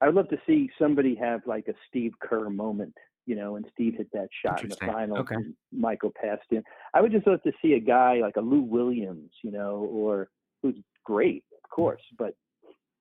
[0.00, 2.94] I would love to see somebody have like a Steve Kerr moment
[3.26, 5.18] you know, and Steve hit that shot in the final.
[5.18, 5.36] Okay.
[5.72, 6.62] Michael passed in.
[6.92, 10.28] I would just love to see a guy like a Lou Williams, you know, or
[10.62, 12.34] who's great, of course, but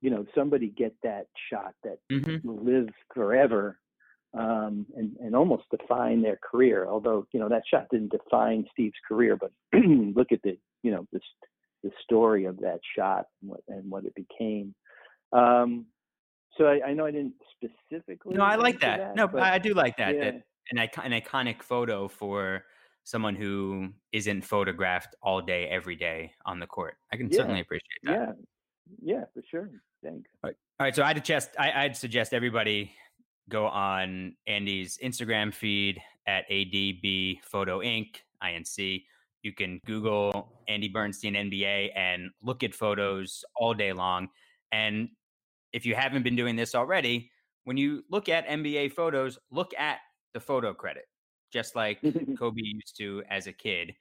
[0.02, 2.48] you know, somebody get that shot that mm-hmm.
[2.50, 3.80] lives forever
[4.38, 6.88] um, and and almost define their career.
[6.88, 11.06] Although you know that shot didn't define Steve's career, but look at the you know
[11.14, 11.22] this
[11.84, 14.74] the story of that shot and what and what it became.
[15.32, 15.86] Um,
[16.58, 18.36] so I, I know I didn't specifically.
[18.36, 19.00] No, I like that.
[19.00, 19.16] that.
[19.16, 20.16] No, but I do like that.
[20.16, 20.32] Yeah.
[20.32, 22.64] That an, an iconic photo for
[23.04, 26.96] someone who isn't photographed all day, every day on the court.
[27.12, 27.38] I can yeah.
[27.38, 28.12] certainly appreciate that.
[28.12, 28.32] Yeah,
[29.02, 29.70] yeah, for sure.
[30.04, 30.30] Thanks.
[30.44, 32.92] All right, all right so I'd suggest I, would suggest everybody
[33.50, 38.16] go on Andy's Instagram feed at ADB Photo Inc.
[38.42, 39.04] INC.
[39.44, 44.30] You can Google Andy Bernstein NBA and look at photos all day long.
[44.72, 45.10] And
[45.74, 47.30] if you haven't been doing this already,
[47.66, 50.00] when you look at NBA photos, look at
[50.34, 51.06] the photo credit,
[51.52, 52.00] just like
[52.40, 53.94] Kobe used to as a kid.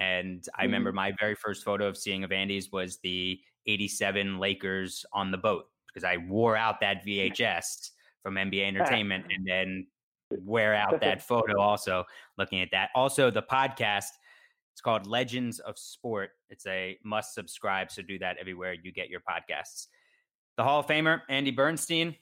[0.00, 0.96] And I remember mm-hmm.
[0.96, 5.66] my very first photo of seeing of Andy's was the 87 Lakers on the boat
[5.86, 7.90] because I wore out that VHS
[8.22, 9.86] from NBA Entertainment and then
[10.44, 12.04] wear out that photo also
[12.36, 12.90] looking at that.
[12.94, 14.10] Also, the podcast,
[14.78, 16.30] it's called Legends of Sport.
[16.50, 17.90] It's a must subscribe.
[17.90, 19.88] So do that everywhere you get your podcasts.
[20.56, 22.14] The Hall of Famer, Andy Bernstein,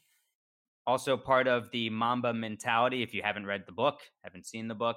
[0.86, 3.02] also part of the Mamba mentality.
[3.02, 4.96] If you haven't read the book, haven't seen the book,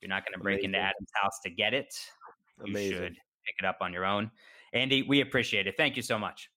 [0.00, 0.70] you're not going to break Amazing.
[0.70, 1.94] into Adam's house to get it.
[2.64, 2.80] Amazing.
[2.80, 3.12] You should
[3.44, 4.30] pick it up on your own.
[4.72, 5.74] Andy, we appreciate it.
[5.76, 6.48] Thank you so much.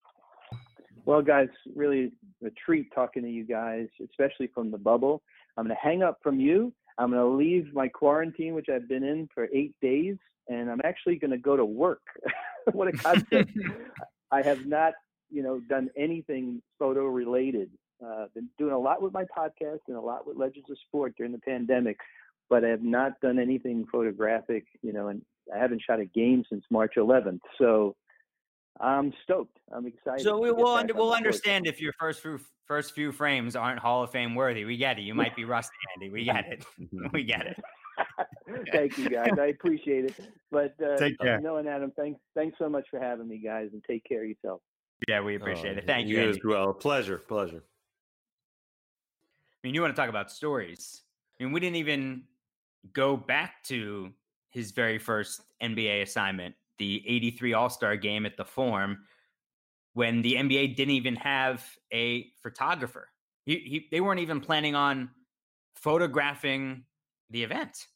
[1.03, 2.13] Well, guys, really
[2.45, 5.21] a treat talking to you guys, especially from the bubble.
[5.57, 6.73] I'm going to hang up from you.
[7.00, 10.82] I'm going to leave my quarantine, which I've been in for eight days, and I'm
[10.84, 12.02] actually going to go to work.
[12.74, 13.52] what a concept!
[14.32, 14.93] I have not
[15.30, 17.70] you know, done anything photo related.
[18.06, 21.14] Uh, been doing a lot with my podcast and a lot with Legends of Sport
[21.18, 21.97] during the pandemic,
[22.50, 25.22] but I have not done anything photographic, you know, and
[25.54, 27.41] I haven't shot a game since March 11th.
[27.58, 27.95] So
[28.80, 29.57] I'm stoked.
[29.71, 30.21] I'm excited.
[30.23, 34.03] So we, will under, we'll understand if your first few first few frames aren't Hall
[34.03, 34.63] of Fame worthy.
[34.63, 35.01] We get it.
[35.01, 36.09] You might be rusty, Andy.
[36.09, 36.65] We get it.
[37.13, 37.59] we get it.
[38.71, 39.32] Thank you, guys.
[39.39, 40.15] I appreciate it.
[40.51, 41.41] But uh, take care.
[41.41, 44.30] No, and Adam, thanks thanks so much for having me, guys, and take care of
[44.30, 44.61] yourself.
[45.07, 45.88] Yeah, we appreciate uh, it.
[45.88, 46.15] Thank you.
[46.15, 46.38] You Andy.
[46.38, 46.73] as well.
[46.73, 47.17] Pleasure.
[47.17, 47.63] Pleasure.
[49.61, 51.03] I mean, you want to talk about stories?
[51.39, 52.23] I mean, we didn't even
[52.93, 54.11] go back to
[54.51, 59.05] his very first NBA assignment, the 83 All Star game at the Forum,
[59.93, 63.09] when the NBA didn't even have a photographer.
[63.45, 65.09] He, he, they weren't even planning on
[65.75, 66.84] photographing
[67.30, 67.88] the event.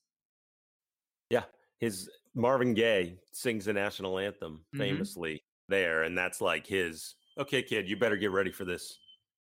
[1.30, 1.44] Yeah.
[1.80, 4.78] His Marvin Gaye sings the national anthem Mhm.
[4.78, 6.04] famously there.
[6.04, 8.98] And that's like his, okay, kid, you better get ready for this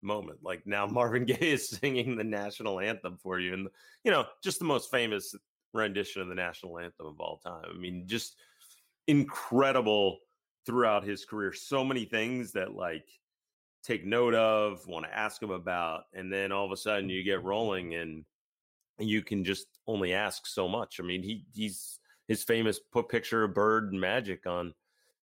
[0.03, 0.41] moment.
[0.43, 3.53] Like now Marvin Gaye is singing the national anthem for you.
[3.55, 3.69] And,
[4.05, 5.35] you know, just the most famous
[5.75, 7.65] rendition of the national anthem of all time.
[7.69, 8.37] I mean, just
[9.11, 10.19] incredible
[10.65, 11.53] throughout his career.
[11.53, 13.07] So many things that like
[13.83, 17.25] take note of, want to ask him about, and then all of a sudden you
[17.25, 18.25] get rolling and
[18.99, 21.01] you can just only ask so much.
[21.01, 21.99] I mean, he he's
[22.29, 24.75] his famous put picture of Bird and Magic on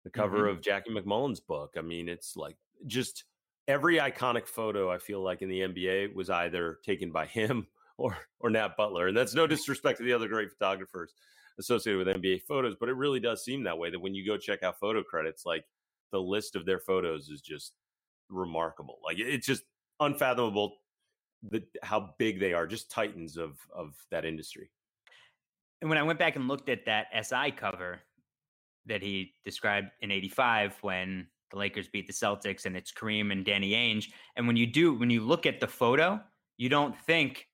[0.04, 0.58] the cover mm-hmm.
[0.58, 1.76] of Jackie MacMullan's book.
[1.78, 2.58] I mean, it's like
[2.88, 3.26] just
[3.68, 7.68] every iconic photo I feel like in the NBA was either taken by him
[7.98, 9.10] or or Nat Butler.
[9.10, 11.14] And that's no disrespect to the other great photographers
[11.60, 14.38] associated with NBA photos, but it really does seem that way that when you go
[14.38, 15.64] check out photo credits, like
[16.12, 17.74] the list of their photos is just
[18.30, 19.00] remarkable.
[19.04, 19.64] Like it's just
[20.00, 20.78] unfathomable
[21.50, 24.72] the how big they are, just titans of of that industry.
[25.82, 28.00] And when I went back and looked at that SI cover
[28.86, 33.46] that he described in 85 when the Lakers beat the Celtics and it's Kareem and
[33.46, 34.08] Danny Ainge.
[34.36, 36.20] And when you do, when you look at the photo,
[36.58, 37.48] you don't think,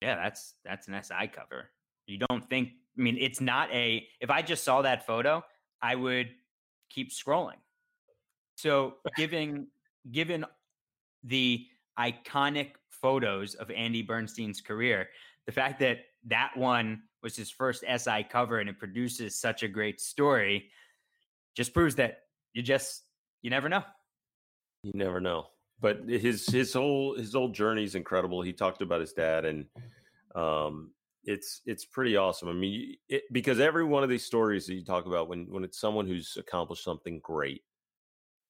[0.00, 1.70] yeah, that's that's an SI cover.
[2.06, 5.44] You don't think, I mean, it's not a if I just saw that photo,
[5.82, 6.30] I would
[6.88, 7.60] keep scrolling.
[8.56, 9.68] So giving
[10.10, 10.44] given
[11.24, 11.66] the
[11.98, 15.08] iconic photos of Andy Bernstein's career,
[15.46, 19.68] the fact that that one was his first SI cover and it produces such a
[19.68, 20.70] great story
[21.56, 22.20] just proves that
[22.52, 23.02] you just
[23.42, 23.82] you never know.
[24.82, 25.46] You never know.
[25.80, 28.42] But his his whole his whole journey is incredible.
[28.42, 29.66] He talked about his dad, and
[30.34, 30.90] um,
[31.26, 32.48] it's it's pretty awesome.
[32.48, 35.64] I mean, it, because every one of these stories that you talk about, when when
[35.64, 37.62] it's someone who's accomplished something great,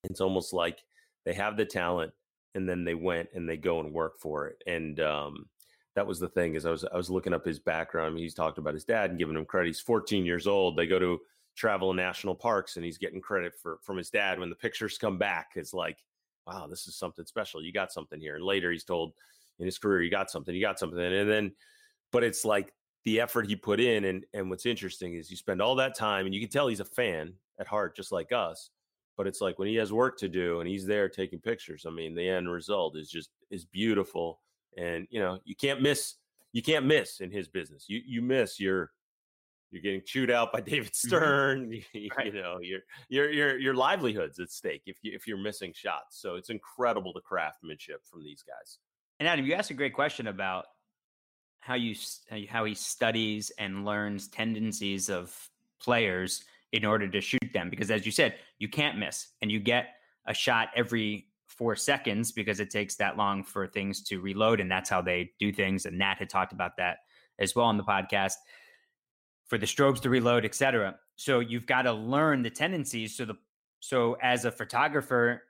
[0.05, 0.79] it's almost like
[1.25, 2.13] they have the talent,
[2.55, 4.63] and then they went and they go and work for it.
[4.67, 5.47] And um,
[5.95, 8.19] that was the thing is I was I was looking up his background.
[8.19, 9.69] He's talked about his dad and giving him credit.
[9.69, 10.77] He's 14 years old.
[10.77, 11.19] They go to
[11.57, 14.39] travel in national parks, and he's getting credit for from his dad.
[14.39, 15.99] When the pictures come back, it's like
[16.47, 17.63] wow, this is something special.
[17.63, 18.37] You got something here.
[18.37, 19.13] And later he's told
[19.59, 21.01] in his career, you got something, you got something.
[21.01, 21.53] And then,
[22.17, 22.73] but it's like
[23.05, 24.07] the effort he put in.
[24.07, 26.81] And, and what's interesting is you spend all that time and you can tell he's
[26.81, 28.71] a fan at heart, just like us.
[29.19, 31.91] But it's like when he has work to do and he's there taking pictures, I
[31.91, 34.41] mean, the end result is just, is beautiful.
[34.79, 36.15] And, you know, you can't miss,
[36.55, 37.85] you can't miss in his business.
[37.87, 38.93] You, you miss your,
[39.71, 41.09] you're getting chewed out by David mm-hmm.
[41.09, 41.73] Stern.
[41.93, 42.33] You, Right.
[42.33, 46.19] you know, your your your your livelihood's at stake if you if you're missing shots.
[46.19, 48.79] So it's incredible the craftsmanship from these guys.
[49.21, 50.65] And Adam, you asked a great question about
[51.67, 51.95] how you
[52.49, 55.37] how he studies and learns tendencies of
[55.81, 57.71] players in order to shoot them.
[57.71, 59.89] Because as you said, you can't miss, and you get
[60.27, 64.71] a shot every four seconds because it takes that long for things to reload, and
[64.71, 65.87] that's how they do things.
[65.87, 66.99] And Nat had talked about that
[67.39, 68.35] as well on the podcast
[69.47, 70.97] for the strobes to reload, etc.
[71.17, 73.17] So you've got to learn the tendencies.
[73.17, 73.35] So the
[73.81, 75.43] so as a photographer,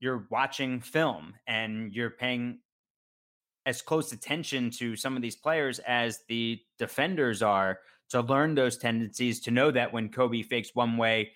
[0.00, 2.58] you're watching film and you're paying
[3.70, 8.76] as close attention to some of these players as the defenders are to learn those
[8.76, 11.30] tendencies to know that when Kobe fakes one way,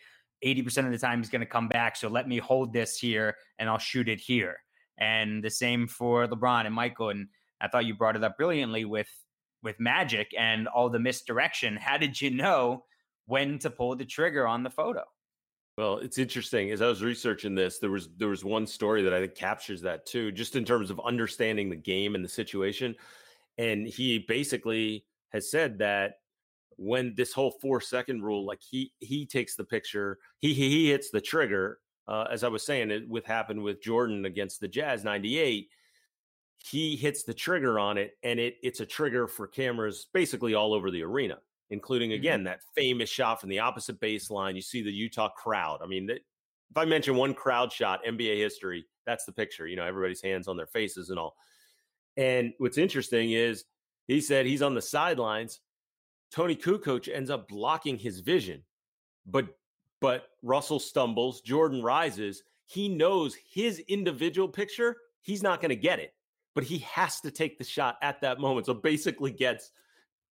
[0.45, 1.95] 80% of the time he's going to come back.
[1.95, 4.57] So let me hold this here and I'll shoot it here.
[4.99, 7.11] And the same for LeBron and Michael.
[7.11, 7.28] And
[7.61, 9.09] I thought you brought it up brilliantly with
[9.62, 11.76] with Magic and all the misdirection.
[11.76, 12.85] How did you know
[13.26, 15.05] when to pull the trigger on the photo?
[15.77, 16.70] Well, it's interesting.
[16.70, 19.81] As I was researching this, there was there was one story that I think captures
[19.83, 22.95] that too, just in terms of understanding the game and the situation.
[23.59, 26.14] And he basically has said that
[26.77, 30.91] when this whole four second rule, like he he takes the picture, he he, he
[30.91, 31.81] hits the trigger.
[32.07, 35.70] Uh, as I was saying, it with happened with Jordan against the Jazz '98.
[36.59, 40.72] He hits the trigger on it, and it it's a trigger for cameras basically all
[40.75, 41.39] over the arena
[41.71, 42.21] including mm-hmm.
[42.21, 44.55] again that famous shot from the opposite baseline.
[44.55, 45.81] You see the Utah crowd.
[45.83, 46.21] I mean, if
[46.77, 49.67] I mention one crowd shot, NBA history, that's the picture.
[49.67, 51.37] You know, everybody's hands on their faces and all.
[52.17, 53.65] And what's interesting is
[54.07, 55.61] He said he's on the sidelines.
[56.31, 58.62] Toni Kukoc ends up blocking his vision,
[59.27, 59.47] but
[60.01, 62.43] but Russell stumbles, Jordan rises.
[62.67, 66.15] He knows his individual picture, he's not going to get it,
[66.55, 68.67] but he has to take the shot at that moment.
[68.67, 69.71] So basically gets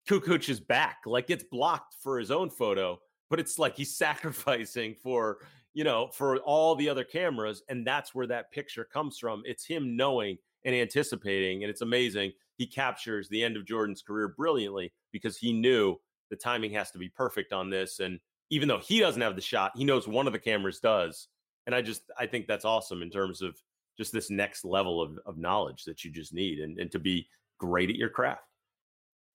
[0.08, 3.00] Kukoc's back, like gets blocked for his own photo,
[3.30, 5.38] but it's like he's sacrificing for,
[5.72, 7.62] you know, for all the other cameras.
[7.68, 9.42] And that's where that picture comes from.
[9.46, 11.62] It's him knowing and anticipating.
[11.62, 12.32] And it's amazing.
[12.56, 15.96] He captures the end of Jordan's career brilliantly because he knew
[16.30, 18.00] the timing has to be perfect on this.
[18.00, 21.28] And even though he doesn't have the shot, he knows one of the cameras does.
[21.66, 23.56] And I just I think that's awesome in terms of
[23.96, 27.28] just this next level of, of knowledge that you just need and, and to be
[27.58, 28.42] great at your craft.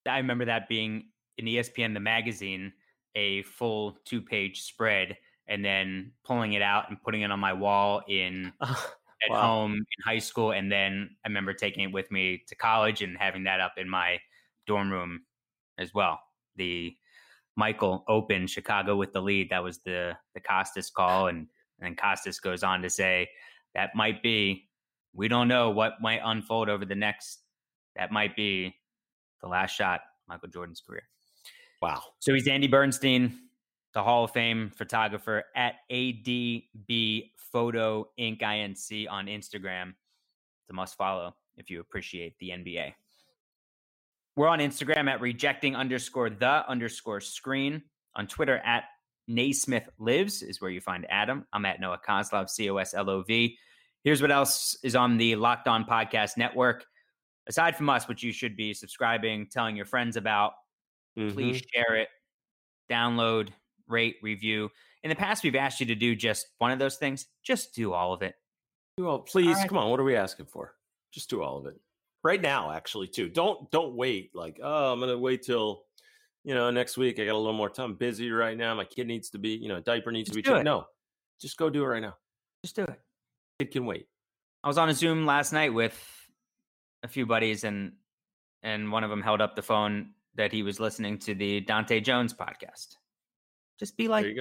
[0.06, 2.72] I remember that being in ESPN the magazine,
[3.14, 5.16] a full two page spread,
[5.48, 9.42] and then pulling it out and putting it on my wall in at wow.
[9.42, 10.52] home in high school.
[10.52, 13.88] And then I remember taking it with me to college and having that up in
[13.88, 14.18] my
[14.66, 15.22] dorm room
[15.78, 16.20] as well.
[16.56, 16.94] The
[17.56, 19.50] Michael open Chicago with the lead.
[19.50, 21.46] That was the the Costas call, and
[21.80, 23.28] and Costas goes on to say
[23.74, 24.66] that might be.
[25.12, 27.40] We don't know what might unfold over the next.
[27.96, 28.76] That might be
[29.42, 31.02] the last shot Michael Jordan's career.
[31.82, 32.02] Wow.
[32.18, 33.38] So he's Andy Bernstein,
[33.94, 38.40] the Hall of Fame photographer at ADB Photo Inc.
[38.40, 39.06] Inc.
[39.10, 39.90] on Instagram.
[39.90, 42.94] It's a must follow if you appreciate the NBA.
[44.36, 47.82] We're on Instagram at rejecting underscore the underscore screen.
[48.16, 48.84] On Twitter at
[49.28, 51.46] Naismith Lives is where you find Adam.
[51.52, 53.56] I'm at Noah Coslov, C O S L O V.
[54.02, 56.84] Here's what else is on the Locked On Podcast Network.
[57.50, 60.52] Aside from us, which you should be subscribing, telling your friends about,
[61.18, 61.34] mm-hmm.
[61.34, 62.06] please share it,
[62.88, 63.48] download,
[63.88, 64.70] rate, review.
[65.02, 67.26] In the past, we've asked you to do just one of those things.
[67.42, 68.36] Just do all of it.
[68.96, 69.56] Do all, please.
[69.56, 69.68] Right.
[69.68, 69.90] Come on.
[69.90, 70.76] What are we asking for?
[71.10, 71.74] Just do all of it
[72.22, 72.70] right now.
[72.70, 73.28] Actually, too.
[73.28, 74.30] Don't don't wait.
[74.32, 75.86] Like, oh, I'm gonna wait till
[76.44, 77.18] you know next week.
[77.18, 77.90] I got a little more time.
[77.90, 78.76] I'm busy right now.
[78.76, 80.64] My kid needs to be, you know, diaper needs just to be changed.
[80.66, 80.86] No,
[81.40, 82.14] just go do it right now.
[82.62, 83.00] Just do it.
[83.58, 84.06] It can wait.
[84.62, 85.98] I was on a Zoom last night with
[87.02, 87.92] a few buddies, and
[88.62, 92.00] and one of them held up the phone that he was listening to the Dante
[92.00, 92.96] Jones podcast.
[93.78, 94.36] Just be like,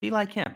[0.00, 0.54] be like him.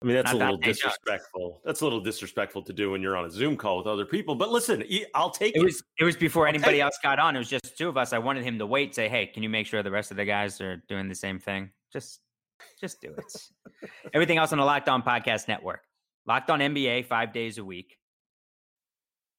[0.00, 1.50] I mean, that's Not a little disrespectful.
[1.50, 1.62] Jones.
[1.64, 4.36] That's a little disrespectful to do when you're on a Zoom call with other people.
[4.36, 4.84] But listen,
[5.14, 5.60] I'll take it.
[5.60, 7.34] It was it was before I'll anybody else got on.
[7.34, 8.12] It was just two of us.
[8.12, 10.24] I wanted him to wait, say, "Hey, can you make sure the rest of the
[10.24, 12.20] guys are doing the same thing?" Just,
[12.80, 13.90] just do it.
[14.14, 15.80] Everything else on the Locked On Podcast Network.
[16.26, 17.97] Locked On NBA five days a week.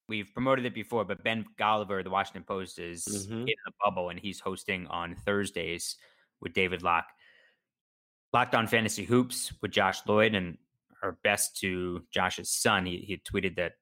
[0.10, 3.42] We've promoted it before, but Ben Golliver, the Washington Post, is mm-hmm.
[3.42, 5.98] in the bubble, and he's hosting on Thursdays
[6.42, 7.06] with David Locke.
[8.34, 10.58] Locked on Fantasy Hoops with Josh Lloyd and
[11.04, 12.88] our best to Josh's son.
[12.88, 13.74] He, he tweeted that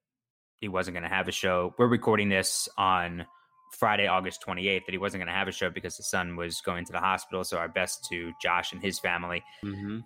[0.60, 1.74] he wasn't going to have a show.
[1.78, 3.26] We're recording this on
[3.72, 6.60] Friday, August 28th, that he wasn't going to have a show because his son was
[6.60, 7.46] going to the hospital.
[7.46, 9.44] So our best to Josh and his family.
[9.64, 10.00] Mm-hmm.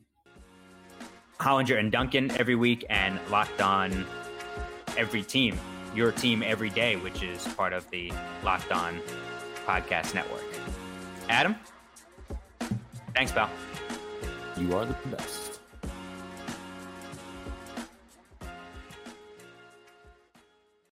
[1.39, 4.05] Hollinger and Duncan every week, and Locked On
[4.95, 5.57] every team,
[5.93, 8.11] your team every day, which is part of the
[8.43, 8.99] Locked On
[9.65, 10.43] Podcast Network.
[11.29, 11.55] Adam,
[13.13, 13.49] thanks, pal.
[14.57, 15.50] You are the best.